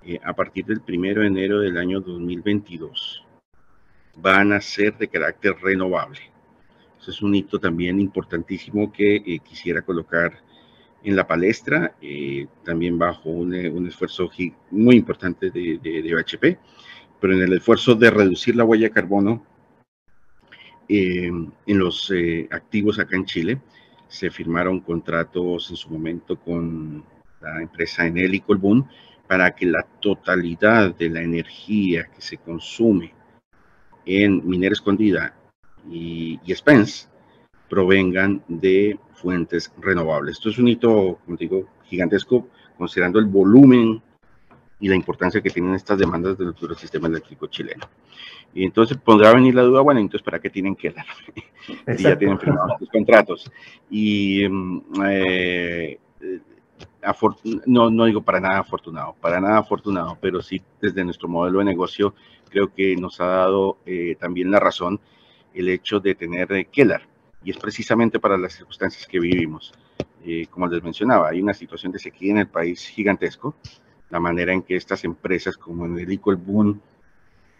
[0.04, 3.26] eh, a partir del primero de enero del año 2022
[4.16, 6.37] van a ser de carácter renovable
[7.08, 10.40] es un hito también importantísimo que eh, quisiera colocar
[11.04, 14.30] en la palestra, eh, también bajo un, eh, esfuerzo
[14.72, 16.58] muy importante de, de, BHP,
[17.20, 19.44] pero en el esfuerzo de reducir la huella de carbono
[20.90, 22.14] en los
[22.50, 23.60] activos acá en Chile,
[24.08, 27.04] se firmaron contratos en su momento con
[27.42, 28.88] la empresa Enel y Colbún
[29.28, 33.14] para que la totalidad de la energía que se consume
[34.06, 35.36] en Minera Escondida
[35.90, 37.08] y, Spence
[37.70, 40.38] provengan de fuentes renovables.
[40.38, 42.48] Esto es un hito, como digo, gigantesco,
[42.78, 44.02] considerando el volumen
[44.80, 47.86] y la importancia que tienen estas demandas del, sistema eléctrico chileno.
[48.54, 51.06] Y entonces podrá venir la duda, bueno, entonces ¿para qué tienen que dar?
[51.98, 53.52] si ya tienen firmados los contratos.
[53.90, 56.00] Y mm, eh,
[57.66, 61.66] no, no digo para nada afortunado, para nada afortunado, pero sí desde nuestro modelo de
[61.66, 62.14] negocio
[62.50, 65.00] creo que nos ha dado eh, también la razón
[65.58, 67.02] el hecho de tener eh, Keller,
[67.44, 69.74] y es precisamente para las circunstancias que vivimos.
[70.24, 73.56] Eh, como les mencionaba, hay una situación de sequía en el país gigantesco,
[74.10, 76.80] la manera en que estas empresas como Enelico el Boom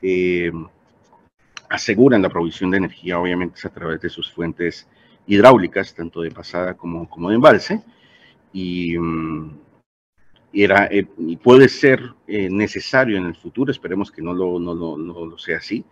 [0.02, 0.52] eh,
[1.70, 4.88] aseguran la provisión de energía, obviamente es a través de sus fuentes
[5.26, 7.84] hidráulicas, tanto de pasada como, como de embalse,
[8.54, 9.60] y, mm,
[10.54, 15.26] era, y puede ser necesario en el futuro, esperemos que no lo, no, no, no
[15.26, 15.86] lo sea así,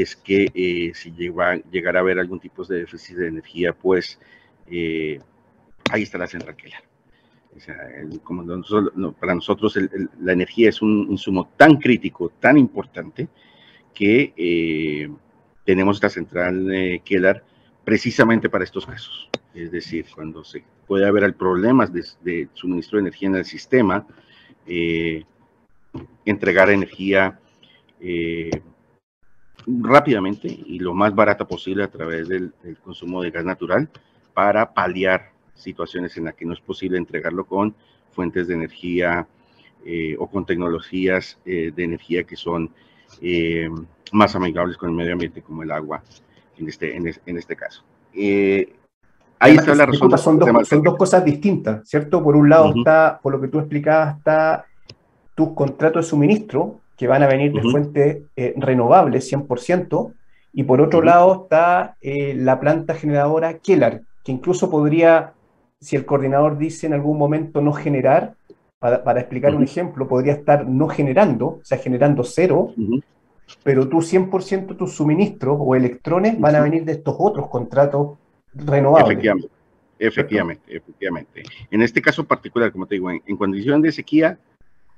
[0.00, 4.18] es que eh, si llega, llegara a haber algún tipo de déficit de energía, pues
[4.70, 5.18] eh,
[5.90, 6.70] ahí está la central que
[7.56, 7.76] O sea,
[8.22, 8.44] como
[9.14, 9.78] para nosotros
[10.20, 13.28] la energía es un insumo tan crítico, tan importante,
[13.94, 15.08] que eh,
[15.64, 17.02] tenemos esta central eh,
[17.82, 19.30] precisamente para estos casos.
[19.54, 24.06] Es decir, cuando se puede haber problemas de suministro de energía en el sistema,
[26.26, 27.40] entregar energía
[29.66, 32.52] rápidamente y lo más barata posible a través del,
[32.82, 33.88] consumo de gas natural
[34.32, 37.74] para paliar situaciones en las que no es posible entregarlo con
[38.12, 39.26] fuentes de energía
[39.84, 42.70] eh, o con tecnologías eh, de energía que son
[43.20, 43.68] eh,
[44.12, 46.02] más amigables con el medio ambiente como el agua
[46.58, 47.84] en este, en, este caso.
[48.14, 50.16] ahí está la razón.
[50.16, 52.22] Son dos, son dos, cosas distintas, ¿cierto?
[52.22, 54.64] Por un lado está, por lo que tú explicabas, está
[55.34, 58.22] tus contratos de suministro, que van a venir de fuentes
[58.56, 60.12] renovables 100%,
[60.52, 65.34] y por otro lado está la planta generadora Kellar, que incluso podría,
[65.80, 68.34] si el coordinador dice en algún momento no generar,
[68.78, 72.72] para, explicar un ejemplo, podría estar no generando, o sea, generando cero,
[73.62, 78.18] pero tú 100% tus suministros o electrones van a venir de estos otros contratos
[78.54, 79.10] renovables.
[79.10, 79.48] Efectivamente,
[79.98, 81.42] efectivamente, efectivamente.
[81.70, 84.38] En este caso particular, como te digo, en, en condición de sequía,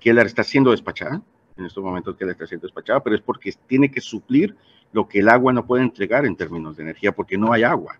[0.01, 1.23] Keller está siendo despachada,
[1.59, 4.57] en estos momentos Keller está siendo despachada, pero es porque tiene que suplir
[4.93, 7.99] lo que el agua no puede entregar en términos de energía, porque no hay agua.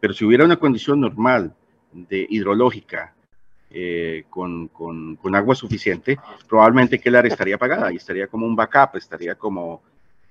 [0.00, 1.54] Pero si hubiera una condición normal
[1.92, 3.14] de hidrológica
[3.70, 9.34] eh, con, con, agua suficiente, probablemente Kelar estaría pagada y estaría como un backup, estaría
[9.34, 9.82] como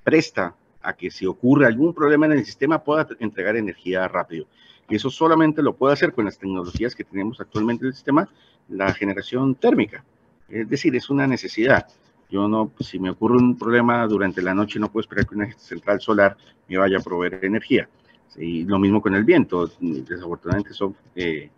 [0.04, 4.46] presta a que si ocurre algún problema en el sistema pueda entregar energía rápido.
[4.90, 8.30] Y eso solamente lo puede hacer con las tecnologías que tenemos actualmente en el sistema,
[8.70, 10.04] la generación térmica.
[10.50, 11.88] Es decir, es una necesidad.
[12.34, 15.52] Yo no, si me ocurre un problema durante la noche, no puedo esperar que una
[15.54, 16.36] central solar
[16.68, 17.88] me vaya a proveer energía.
[18.36, 19.70] Y lo mismo con el viento.
[19.80, 21.52] Desafortunadamente son eh,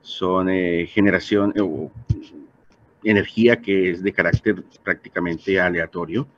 [0.00, 1.90] son eh, generación o
[3.02, 6.28] energía que es de carácter prácticamente aleatorio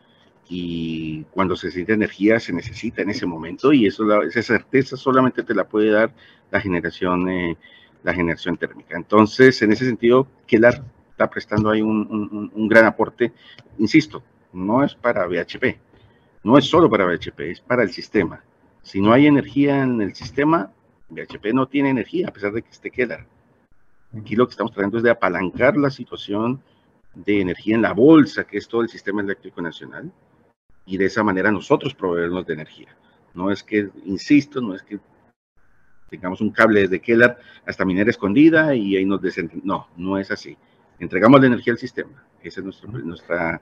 [0.48, 5.42] y cuando se necesita energía se necesita en ese momento y eso esa certeza solamente
[5.42, 6.10] te la puede dar
[6.50, 7.56] la generación eh,
[8.02, 10.82] la generación térmica entonces en ese sentido Kelar
[11.14, 13.32] está prestando ahí un, un, gran aporte
[13.78, 14.22] insisto
[14.52, 15.78] no es para BHP
[16.42, 18.42] no es solo para BHP es para el sistema
[18.82, 20.72] si no hay energía en el sistema
[21.08, 23.26] BHP no tiene energía a pesar de que esté Kelar
[24.18, 26.62] Aquí lo que estamos tratando es de apalancar la situación
[27.14, 30.12] de energía en la bolsa, que es todo el sistema eléctrico nacional,
[30.86, 32.96] y de esa manera nosotros proveernos de energía.
[33.34, 35.00] No es que, insisto, no es que
[36.10, 39.66] tengamos un cable desde Keller hasta minera escondida y ahí nos desentendemos.
[39.66, 40.56] No, no es así.
[40.98, 42.24] Entregamos la energía al sistema.
[42.42, 43.60] Esa es nuestra, nuestra,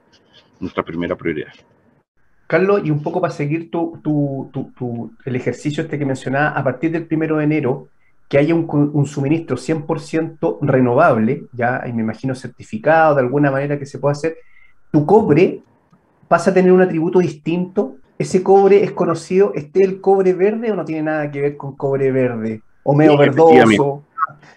[0.59, 1.53] nuestra primera prioridad.
[2.47, 6.63] Carlos, y un poco para seguir tu, tu, tu, el ejercicio este que mencionaba, a
[6.63, 7.87] partir del primero de enero,
[8.27, 13.85] que haya un, suministro 100% renovable, ya y me imagino certificado de alguna manera que
[13.85, 14.37] se pueda hacer,
[14.91, 15.61] tu cobre
[16.27, 17.95] pasa a tener un atributo distinto.
[18.17, 21.75] Ese cobre es conocido, ¿esté el cobre verde o no tiene nada que ver con
[21.75, 22.61] cobre verde?
[22.83, 24.03] O medio verdoso.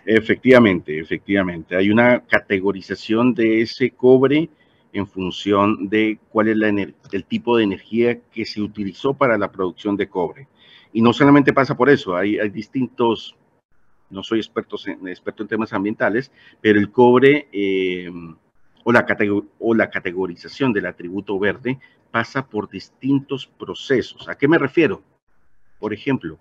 [0.04, 1.76] Efectivamente, efectivamente.
[1.76, 4.48] Hay una categorización de ese cobre
[4.92, 9.50] en función de cuál es la, el tipo de energía que se utilizó para la
[9.50, 10.48] producción de cobre.
[10.92, 13.36] Y no solamente pasa por eso, hay, hay distintos
[14.10, 18.10] no soy experto en, experto en temas ambientales, pero el cobre eh,
[18.84, 19.06] o, la
[19.58, 21.78] o la categorización del atributo verde
[22.10, 24.28] pasa por distintos procesos.
[24.28, 25.02] ¿A qué me refiero?
[25.78, 26.38] Por ejemplo,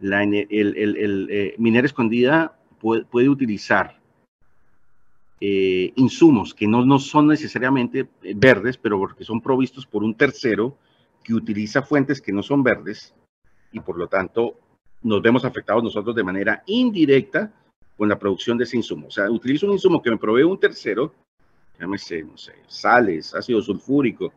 [0.00, 3.98] la, el, el, eh, minera escondida puede, utilizar
[5.40, 10.76] eh, insumos que no, no son necesariamente verdes, pero porque son provistos por un tercero
[11.22, 13.14] que utiliza fuentes que no son verdes
[13.70, 14.56] y por lo tanto
[15.02, 17.52] nos vemos afectados nosotros de manera indirecta
[17.96, 19.06] con la producción de ese insumo.
[19.08, 21.14] O sea, utilizo un insumo que me provee un tercero,
[21.78, 24.32] llámese, no sé, sales, ácido sulfúrico,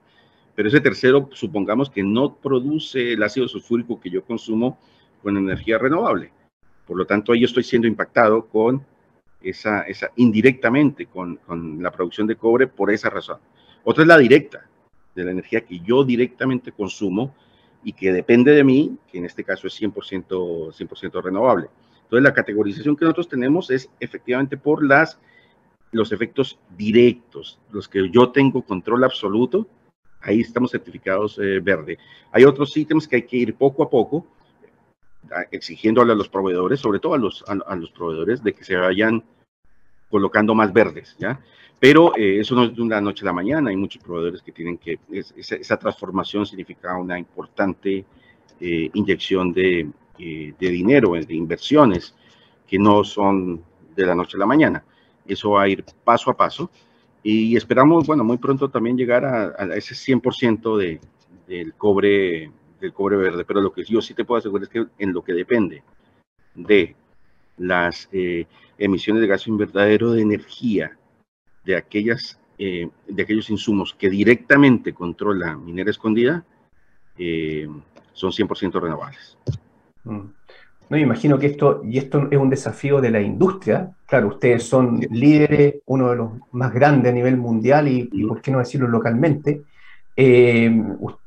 [0.56, 4.80] pero ese tercero supongamos que no produce el ácido sulfúrico que yo consumo
[5.22, 6.32] con energía renovable.
[6.86, 8.86] Por lo tanto, ahí yo estoy siendo impactado con
[9.42, 11.40] esa, esa indirectamente con,
[11.82, 13.40] la producción de cobre por esa razón.
[13.84, 14.68] Otra es la directa,
[15.14, 17.34] de la energía que yo directamente consumo
[17.84, 21.68] y que depende de mí, que en este caso es 100%, 100 renovable.
[22.04, 25.20] Entonces, la categorización que nosotros tenemos es efectivamente por las,
[25.92, 29.68] los efectos directos, los que yo tengo control absoluto,
[30.22, 31.98] ahí estamos certificados eh, verde.
[32.32, 34.26] Hay otros ítems que hay que ir poco a poco,
[35.51, 39.23] exigiéndole a los proveedores, sobre todo a los, proveedores, de que se vayan
[40.09, 41.39] colocando más verdes, ¿ya?
[41.80, 44.51] Pero eh, eso no es de una noche a la mañana, hay muchos proveedores que
[44.51, 48.05] tienen que, esa, transformación significa una importante
[48.59, 52.15] eh, inyección de, eh, dinero, de inversiones,
[52.65, 53.61] que no son
[53.95, 54.84] de la noche a la mañana.
[55.28, 56.69] Eso va a ir paso a paso
[57.21, 60.99] y esperamos, bueno, muy pronto también llegar a, a ese 100% de,
[61.47, 64.86] del, cobre, del cobre verde, pero lo que yo sí te puedo asegurar es que
[64.97, 65.84] en lo que depende
[66.53, 66.95] de
[67.57, 68.09] las
[68.78, 70.97] emisiones de gas invernadero de energía
[71.65, 76.45] de, aquellas, eh, de aquellos insumos que directamente controla minera escondida,
[77.17, 77.67] eh,
[78.13, 79.38] son 100% renovables.
[80.03, 80.19] Mm.
[80.88, 84.99] No, imagino que esto, y esto es un desafío de la industria, claro, ustedes son
[85.09, 89.63] líderes, uno de los más grandes a nivel mundial y, por qué no decirlo localmente,
[90.18, 90.68] eh,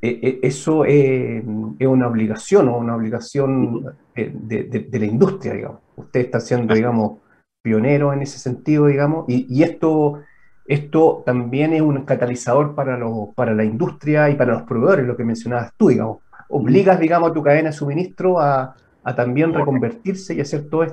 [0.01, 5.79] eh, eh, eso es una obligación o una obligación de, la industria, digamos.
[5.95, 7.19] Usted está siendo, digamos,
[7.61, 10.21] pionero en ese sentido, digamos, y, esto,
[10.65, 12.99] esto también es un catalizador para,
[13.35, 16.19] para la industria y para los proveedores, lo que mencionabas tú, digamos.
[16.49, 20.87] Obligas, digamos, a tu cadena de suministro a a también reconvertirse y hacer todos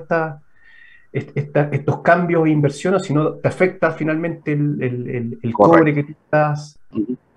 [1.11, 6.79] estos cambios e inversiones, si no te afecta finalmente el, cobre que estás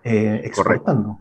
[0.05, 1.19] eh, exportando.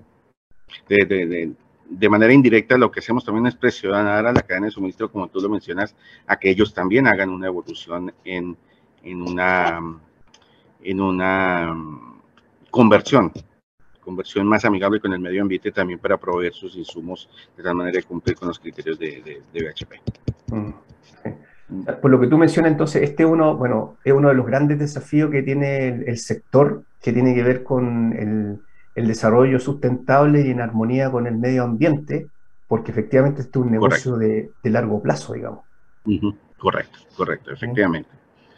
[0.87, 5.27] De, manera indirecta, lo que hacemos también es presionar a la cadena de suministro, como
[5.27, 5.95] tú lo mencionas,
[6.27, 8.55] a que ellos también hagan una evolución en,
[9.03, 9.79] en una,
[10.83, 11.75] en una
[12.69, 13.31] conversión
[14.09, 17.97] conversión más amigable con el medio ambiente también para proveer sus insumos de tal manera
[17.97, 19.21] de cumplir con los criterios de,
[19.53, 20.51] de, BHP.
[20.51, 24.79] Mm, Por lo que tú mencionas, entonces, este uno, bueno, es uno de los grandes
[24.79, 28.59] desafíos que tiene el, sector, que tiene que ver con el,
[28.99, 32.27] el, desarrollo sustentable y en armonía con el medio ambiente,
[32.67, 35.65] porque efectivamente este es un negocio de, de, largo plazo, digamos.
[36.57, 38.09] Correcto, correcto, efectivamente.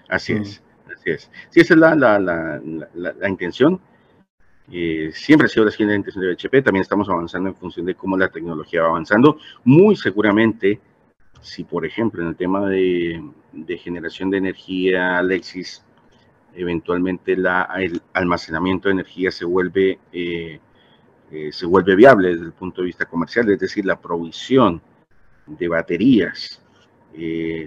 [0.10, 0.42] Así mm.
[0.42, 0.64] es,
[0.96, 1.32] así es.
[1.50, 2.62] Sí, esa es la, la, la,
[2.94, 3.80] la intención
[4.74, 7.96] eh, siempre ha sido la siguiente intención de BHP, también estamos avanzando en función de
[7.96, 9.38] cómo la tecnología va avanzando.
[9.66, 10.80] Muy seguramente,
[11.42, 13.22] si por ejemplo en el tema de,
[13.84, 15.84] generación de energía, Alexis,
[16.56, 20.60] eventualmente la, el almacenamiento de energía se vuelve, eh,
[21.32, 24.82] eh, se vuelve viable desde el punto de vista comercial, es decir, la provisión
[25.48, 26.62] de baterías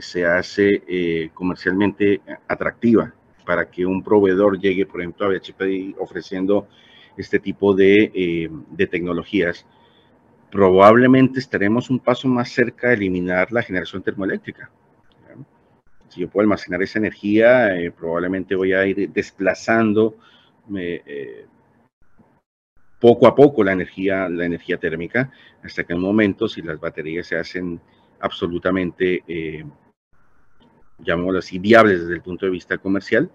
[0.01, 3.13] se hace comercialmente atractiva
[3.45, 6.67] para que un proveedor llegue, por ejemplo, a BHP ofreciendo
[7.17, 9.67] este tipo eh, de, tecnologías,
[10.51, 14.71] probablemente estaremos un paso más cerca de eliminar la generación termoeléctrica.
[16.15, 20.17] Si yo puedo almacenar esa energía, eh, probablemente voy a ir desplazando
[20.77, 21.47] eh,
[23.01, 26.79] poco a poco la energía, la energía térmica, hasta que en un momento, si las
[26.79, 27.81] baterías se hacen
[28.21, 29.23] absolutamente,
[30.99, 33.31] llamémoslo así, viables desde el punto de vista comercial,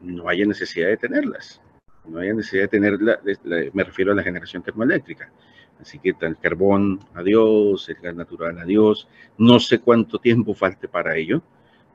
[0.00, 1.60] no haya necesidad de tenerlas
[2.04, 2.98] no hay necesidad de tener,
[3.72, 5.30] me refiero a la generación termoeléctrica.
[5.80, 9.08] Así que el carbón, adiós, el gas natural, adiós.
[9.38, 11.42] No sé cuánto tiempo falte para ello,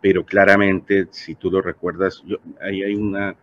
[0.01, 3.35] pero claramente, si tú lo recuerdas, yo, ahí hay una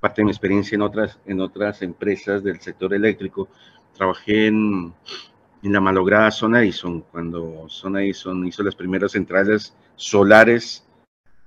[0.00, 3.48] parte de mi experiencia en otras, en otras empresas del sector eléctrico.
[3.94, 4.92] Trabajé en,
[5.62, 10.86] en la malograda Zona Edison, cuando Zona Edison hizo las primeras centrales solares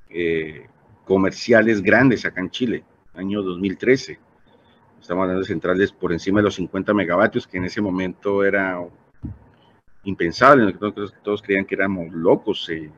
[0.09, 0.67] eh,
[1.05, 4.19] comerciales grandes acá en Chile año 2013.
[4.99, 8.79] Estamos hablando de centrales por encima de los 50 megavatios, que en ese momento era
[10.03, 12.69] impensable, todos, todos creían que éramos locos.
[12.69, 12.91] Eh.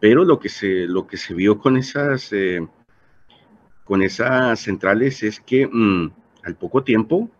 [0.00, 2.66] Pero lo que, se, lo que se vio con esas, eh,
[3.84, 6.10] con esas centrales es que mm,
[6.44, 7.30] al poco tiempo,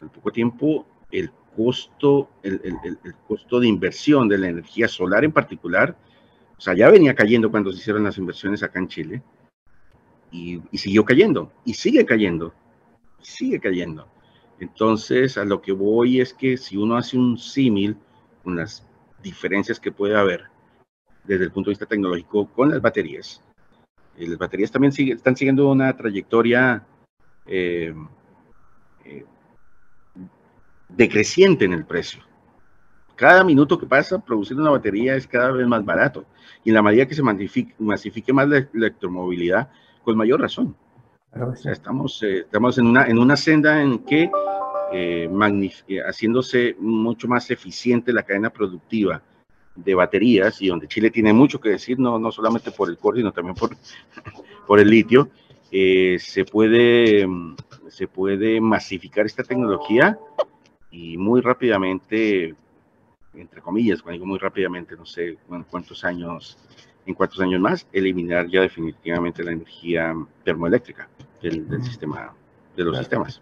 [0.00, 5.32] al poco tiempo, el costo, el, el, costo de inversión de la energía solar en
[5.32, 5.96] particular,
[6.56, 9.22] o sea, ya venía cayendo cuando se hicieron las inversiones acá en Chile,
[10.32, 12.54] y, siguió cayendo, y sigue cayendo,
[13.20, 14.08] sigue cayendo.
[14.58, 17.96] Entonces, a lo que voy es que si uno hace un símil
[18.42, 18.86] con las
[19.22, 20.51] diferencias que puede haber
[21.24, 23.42] desde el punto de vista tecnológico con las baterías,
[24.16, 26.84] eh, las baterías también están siguiendo una trayectoria
[27.46, 27.94] eh,
[29.04, 29.24] eh,
[30.88, 32.22] decreciente en el precio.
[33.16, 36.24] Cada minuto que pasa produciendo una batería es cada vez más barato.
[36.64, 39.70] Y en la medida que se masifique más la electromovilidad,
[40.02, 40.74] con mayor razón.
[41.64, 44.30] estamos, eh, estamos en una, en una senda en que
[44.92, 45.30] eh,
[45.88, 49.22] eh, haciéndose mucho más eficiente la cadena productiva
[49.74, 53.18] de baterías y donde Chile tiene mucho que decir, no, no solamente por el cobre,
[53.18, 53.70] sino también por,
[54.66, 55.30] por el litio,
[55.70, 57.26] se, puede,
[57.88, 60.18] se puede masificar esta tecnología
[60.90, 62.54] y muy rápidamente,
[63.34, 65.38] entre comillas, cuando digo muy rápidamente, no sé
[65.70, 66.58] cuántos años
[67.06, 70.14] en cuántos años más, eliminar ya definitivamente la energía
[70.44, 71.08] termoeléctrica
[71.42, 72.32] del, sistema,
[72.76, 73.40] de los sistemas.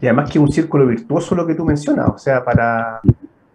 [0.00, 3.00] Y además que es un círculo virtuoso lo que tú mencionas, o sea, para,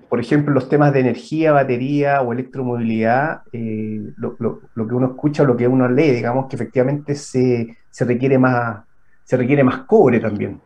[0.09, 5.45] por ejemplo, los temas de energía, batería o electromovilidad, eh, lo, que uno escucha o
[5.45, 8.83] lo que uno lee, digamos que efectivamente se, requiere, más,
[9.23, 10.59] se requiere más cobre también.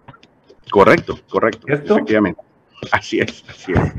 [0.72, 2.42] Correcto, correcto, efectivamente.
[2.92, 3.94] Así es, así es.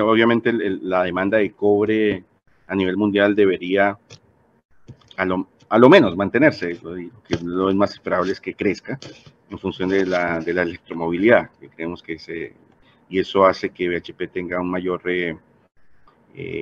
[0.00, 2.22] Obviamente la demanda de cobre
[2.68, 3.98] a nivel mundial debería
[5.16, 6.78] a lo, a lo menos mantenerse,
[7.26, 8.96] que lo más esperable es que crezca
[9.50, 12.54] en función de la, de la electromovilidad, que creemos que se,
[13.08, 15.02] y eso hace que BHP tenga un mayor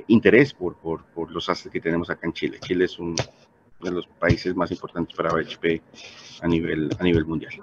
[0.07, 2.57] interés por, por, por, los assets que tenemos acá en Chile.
[2.59, 3.15] Chile es uno
[3.81, 5.81] de los países más importantes para BHP
[6.41, 7.53] a nivel, a nivel mundial.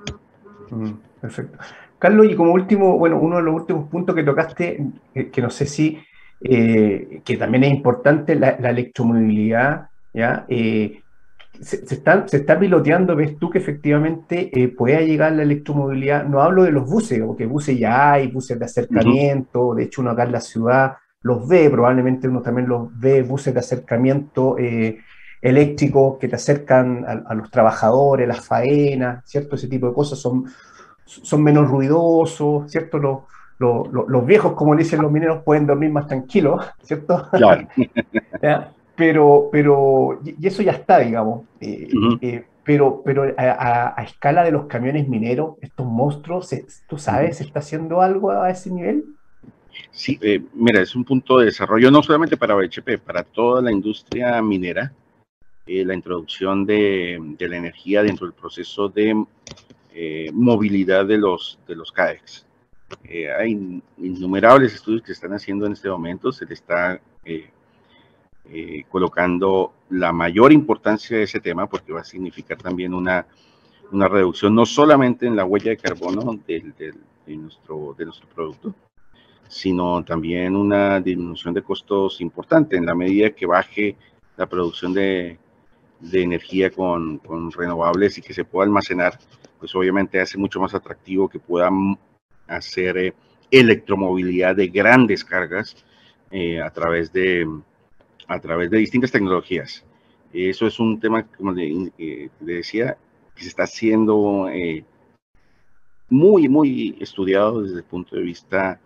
[0.71, 1.59] Mm, perfecto.
[1.99, 5.67] Carlos, y como último, bueno, uno de los últimos puntos que tocaste, que no sé
[5.67, 6.03] si,
[6.41, 10.47] que también es importante, la, la electromovilidad, ¿ya?
[10.49, 11.03] Eh,
[11.61, 16.25] se, está, se está piloteando, ves tú que efectivamente eh, pueda llegar la electromovilidad.
[16.25, 20.11] No hablo de los buses, porque buses ya hay, buses de acercamiento, de hecho uno
[20.11, 24.99] acá en la ciudad los ve, probablemente uno también los ve, buses de acercamiento eh,
[25.43, 29.57] eléctricos que te acercan a, los trabajadores, las faenas, ¿cierto?
[29.57, 30.47] Ese tipo de cosas son,
[31.05, 32.99] son menos ruidosos, ¿cierto?
[32.99, 33.21] Los,
[33.59, 37.29] los, los viejos, como dicen los mineros, pueden dormir más tranquilos, ¿cierto?
[37.33, 37.69] Claro.
[39.01, 41.47] pero, pero, y eso ya está, digamos.
[41.59, 41.89] Eh,
[42.21, 46.51] eh, pero, pero a, escala de los camiones mineros, estos monstruos,
[46.87, 49.07] ¿tú sabes, ¿se está haciendo algo a ese nivel?
[49.91, 53.73] Sí, eh, mira, es un punto de desarrollo no solamente para BHP, para toda la
[53.73, 54.93] industria minera,
[55.67, 59.15] la introducción de, de, la energía dentro del proceso de
[60.35, 62.45] movilidad de los, de los CAEX.
[63.39, 67.01] hay innumerables estudios que se están haciendo en este momento, se le está
[68.53, 73.27] eh, colocando la mayor importancia de ese tema porque va a significar también una,
[73.93, 76.95] una reducción no solamente en la huella de carbono de,
[77.29, 78.75] nuestro, de nuestro producto,
[79.49, 83.97] sino también una disminución de costos importante en la medida que baje
[84.37, 85.39] la producción de,
[86.01, 89.19] de energía con, con, renovables y que se pueda almacenar,
[89.59, 91.99] pues obviamente hace mucho más atractivo que puedan
[92.49, 93.15] hacer eh,
[93.51, 95.77] electromovilidad de grandes cargas
[96.31, 97.47] eh, a través de,
[98.31, 99.85] a través de distintas tecnologías.
[100.33, 102.97] Eso es un tema, como le, eh, decía,
[103.35, 104.85] que se está haciendo eh,
[106.09, 108.81] muy, muy estudiado desde el punto de vista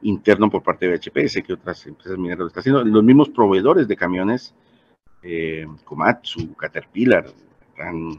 [0.00, 1.28] interno por parte de BHP.
[1.28, 2.84] Sé que otras empresas mineras lo están haciendo.
[2.84, 4.54] Los mismos proveedores de camiones,
[5.22, 7.26] eh, Komatsu, Caterpillar,
[7.68, 8.18] están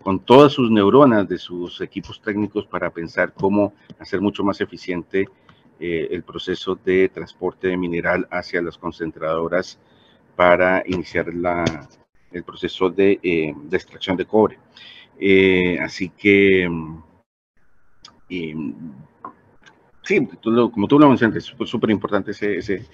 [0.00, 5.28] con todas sus neuronas de sus equipos técnicos para pensar cómo hacer mucho más eficiente
[5.80, 9.78] eh, el proceso de transporte de mineral hacia las concentradoras
[10.36, 11.64] para iniciar la,
[12.30, 14.58] el proceso de, eh, extracción de cobre.
[15.18, 16.68] Eh, así que,
[20.02, 20.28] sí,
[20.72, 22.86] como tú lo mencionaste, es súper importante ese, ese,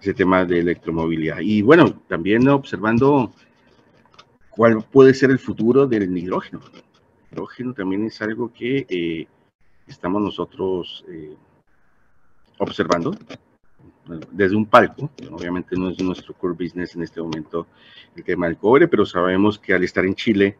[0.00, 1.40] ese tema de electromovilidad.
[1.40, 3.30] Y bueno, también observando
[4.48, 6.60] cuál puede ser el futuro del hidrógeno.
[6.72, 6.82] El
[7.32, 9.26] hidrógeno también es algo que
[9.86, 11.04] estamos nosotros
[12.62, 13.14] observando
[14.30, 15.10] desde un palco.
[15.30, 17.66] Obviamente no es nuestro core business en este momento
[18.16, 20.56] el tema del cobre, pero sabemos que al estar en Chile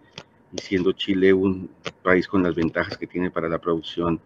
[0.53, 1.71] y siendo Chile un
[2.03, 4.21] país con las ventajas que tiene para la producción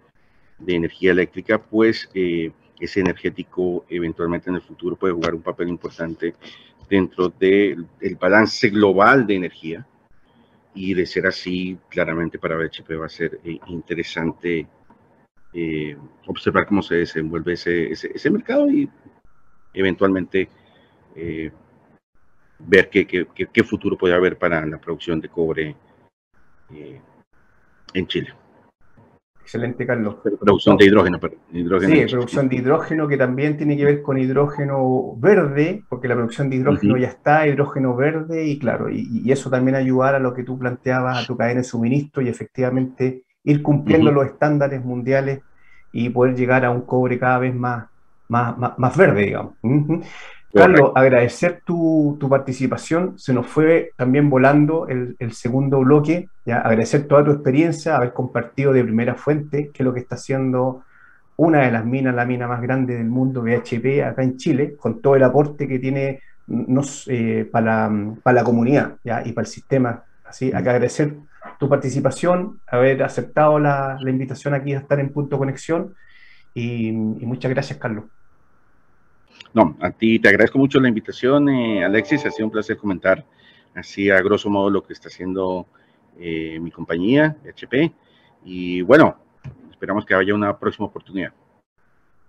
[0.58, 2.50] de energía eléctrica, pues eh,
[2.80, 6.34] ese energético eventualmente en el futuro puede jugar un papel importante
[6.88, 7.86] dentro del
[8.18, 9.86] balance global de energía.
[10.74, 14.66] Y de ser así, claramente para BHP va a ser eh, interesante
[15.58, 15.96] eh,
[16.26, 18.90] observar cómo se desenvuelve ese, ese, mercado y
[19.72, 20.50] eventualmente
[21.14, 21.50] eh,
[22.58, 25.74] ver qué, qué, qué, futuro puede haber para la producción de cobre
[26.74, 27.00] eh,
[27.94, 28.34] en Chile.
[29.40, 30.16] Excelente, Carlos.
[30.38, 31.18] producción de hidrógeno,
[31.52, 31.94] hidrógeno.
[31.94, 36.50] Sí, producción de hidrógeno que también tiene que ver con hidrógeno verde, porque la producción
[36.50, 40.42] de hidrógeno ya está, hidrógeno verde, y claro, y, eso también ayudar a lo que
[40.42, 45.40] tú planteabas, a tu cadena de suministro y efectivamente ir cumpliendo los estándares mundiales
[45.92, 47.86] y poder llegar a un cobre cada vez más,
[48.28, 49.54] más, más, verde, digamos.
[50.52, 53.18] Carlos, agradecer tu, tu, participación.
[53.18, 56.28] Se nos fue también volando el, el, segundo bloque.
[56.44, 56.58] ¿ya?
[56.58, 60.82] Agradecer toda tu experiencia, haber compartido de primera fuente qué es lo que está haciendo
[61.36, 65.00] una de las minas, la mina más grande del mundo, BHP, acá en Chile, con
[65.00, 67.90] todo el aporte que tiene nos, eh, para,
[68.22, 69.22] para, la comunidad ¿ya?
[69.24, 70.02] y para el sistema.
[70.24, 71.14] Así, hay que agradecer
[71.58, 75.94] tu participación, haber aceptado la, invitación aquí a estar en Punto Conexión
[76.54, 78.04] y, muchas gracias, Carlos.
[79.52, 83.24] No, a ti te agradezco mucho la invitación, eh, Alexis, ha sido un placer comentar
[83.74, 85.66] así a grosso modo lo que está haciendo
[86.18, 87.92] eh, mi compañía, HP,
[88.44, 89.16] y bueno,
[89.70, 91.32] esperamos que haya una próxima oportunidad.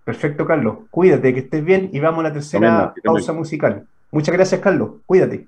[0.03, 0.80] Perfecto, Carlos.
[0.89, 3.86] Cuídate, que estés bien y vamos a la tercera pausa musical.
[4.11, 5.01] Muchas gracias, Carlos.
[5.05, 5.47] Cuídate.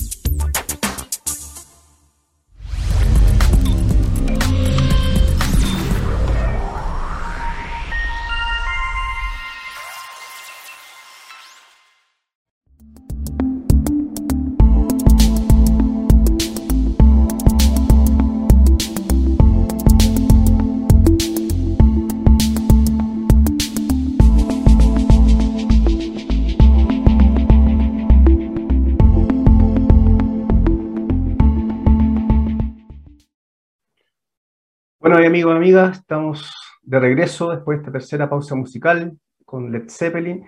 [35.31, 40.43] amigos y amigas, estamos de regreso después de esta tercera pausa musical con Led Zeppelin.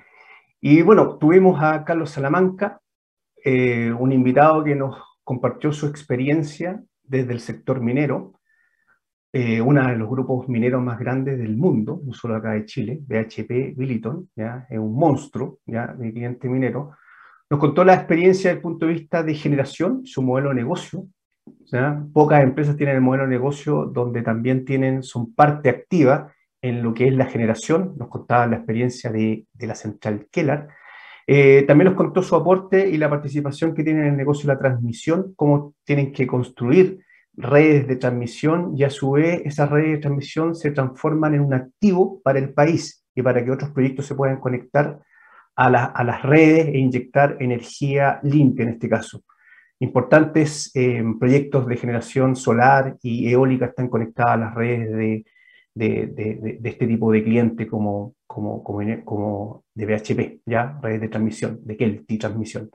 [0.59, 2.81] Y bueno, tuvimos a Carlos Salamanca,
[3.45, 8.33] eh, un invitado que nos compartió su experiencia desde el sector minero,
[9.31, 12.99] eh, uno de los grupos mineros más grandes del mundo, no solo acá de Chile,
[13.07, 14.67] BHP Billiton, ¿ya?
[14.69, 15.87] es un monstruo ¿ya?
[15.87, 16.91] de cliente minero.
[17.49, 21.07] Nos contó la experiencia desde el punto de vista de generación, su modelo de negocio.
[22.13, 26.31] Pocas empresas tienen el modelo de negocio donde también tienen, son parte activa
[26.61, 27.95] en lo que es la generación.
[27.97, 30.67] Nos contaba la experiencia de, la central Keller.
[31.25, 34.53] Eh, también nos contó su aporte y la participación que tienen en el negocio de
[34.53, 36.99] la transmisión, cómo tienen que construir
[37.35, 41.53] redes de transmisión y a su vez esas redes de transmisión se transforman en un
[41.53, 44.99] activo para el país y para que otros proyectos se puedan conectar
[45.55, 49.23] a, las redes e inyectar energía limpia en este caso.
[49.83, 55.25] Importantes eh, proyectos de generación solar y eólica están conectadas a las redes de,
[55.75, 60.79] de, este tipo de cliente como, como, como, como, de BHP, ¿ya?
[60.81, 62.71] redes de transmisión, de Kelty Transmisión.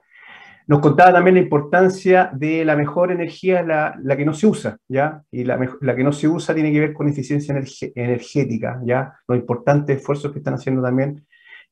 [0.66, 4.76] Nos contaba también la importancia de la mejor energía, la, la que no se usa,
[4.86, 5.22] ¿ya?
[5.30, 7.58] Y la, la, que no se usa tiene que ver con eficiencia
[7.94, 9.14] energética, ¿ya?
[9.26, 11.24] Los importantes esfuerzos que están haciendo también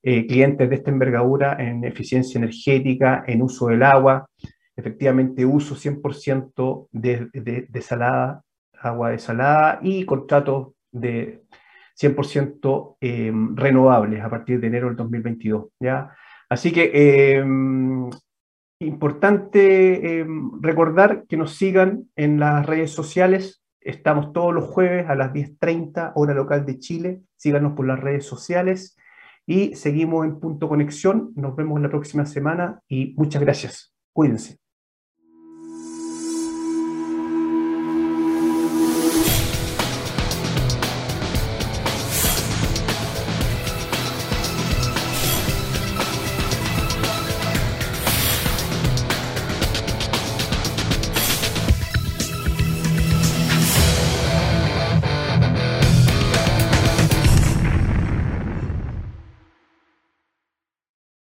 [0.03, 4.27] eh, clientes de esta envergadura en eficiencia energética, en uso del agua,
[4.77, 8.43] efectivamente uso 100% de, de, de, salada,
[8.79, 11.43] agua desalada y contratos de
[11.99, 16.13] 100% eh, renovables a partir de enero del 2022, ¿ya?
[16.49, 17.45] Así que eh,
[18.79, 23.63] Importante em, recordar que nos sigan en las redes sociales.
[23.81, 27.23] Estamos todos los jueves a las 10.30 hora local de Chile.
[27.37, 28.97] Síganos por las redes sociales
[29.47, 31.33] y seguimos en punto conexión.
[31.37, 33.95] Nos vemos la próxima semana y muchas gracias.
[34.13, 34.66] Cuídense.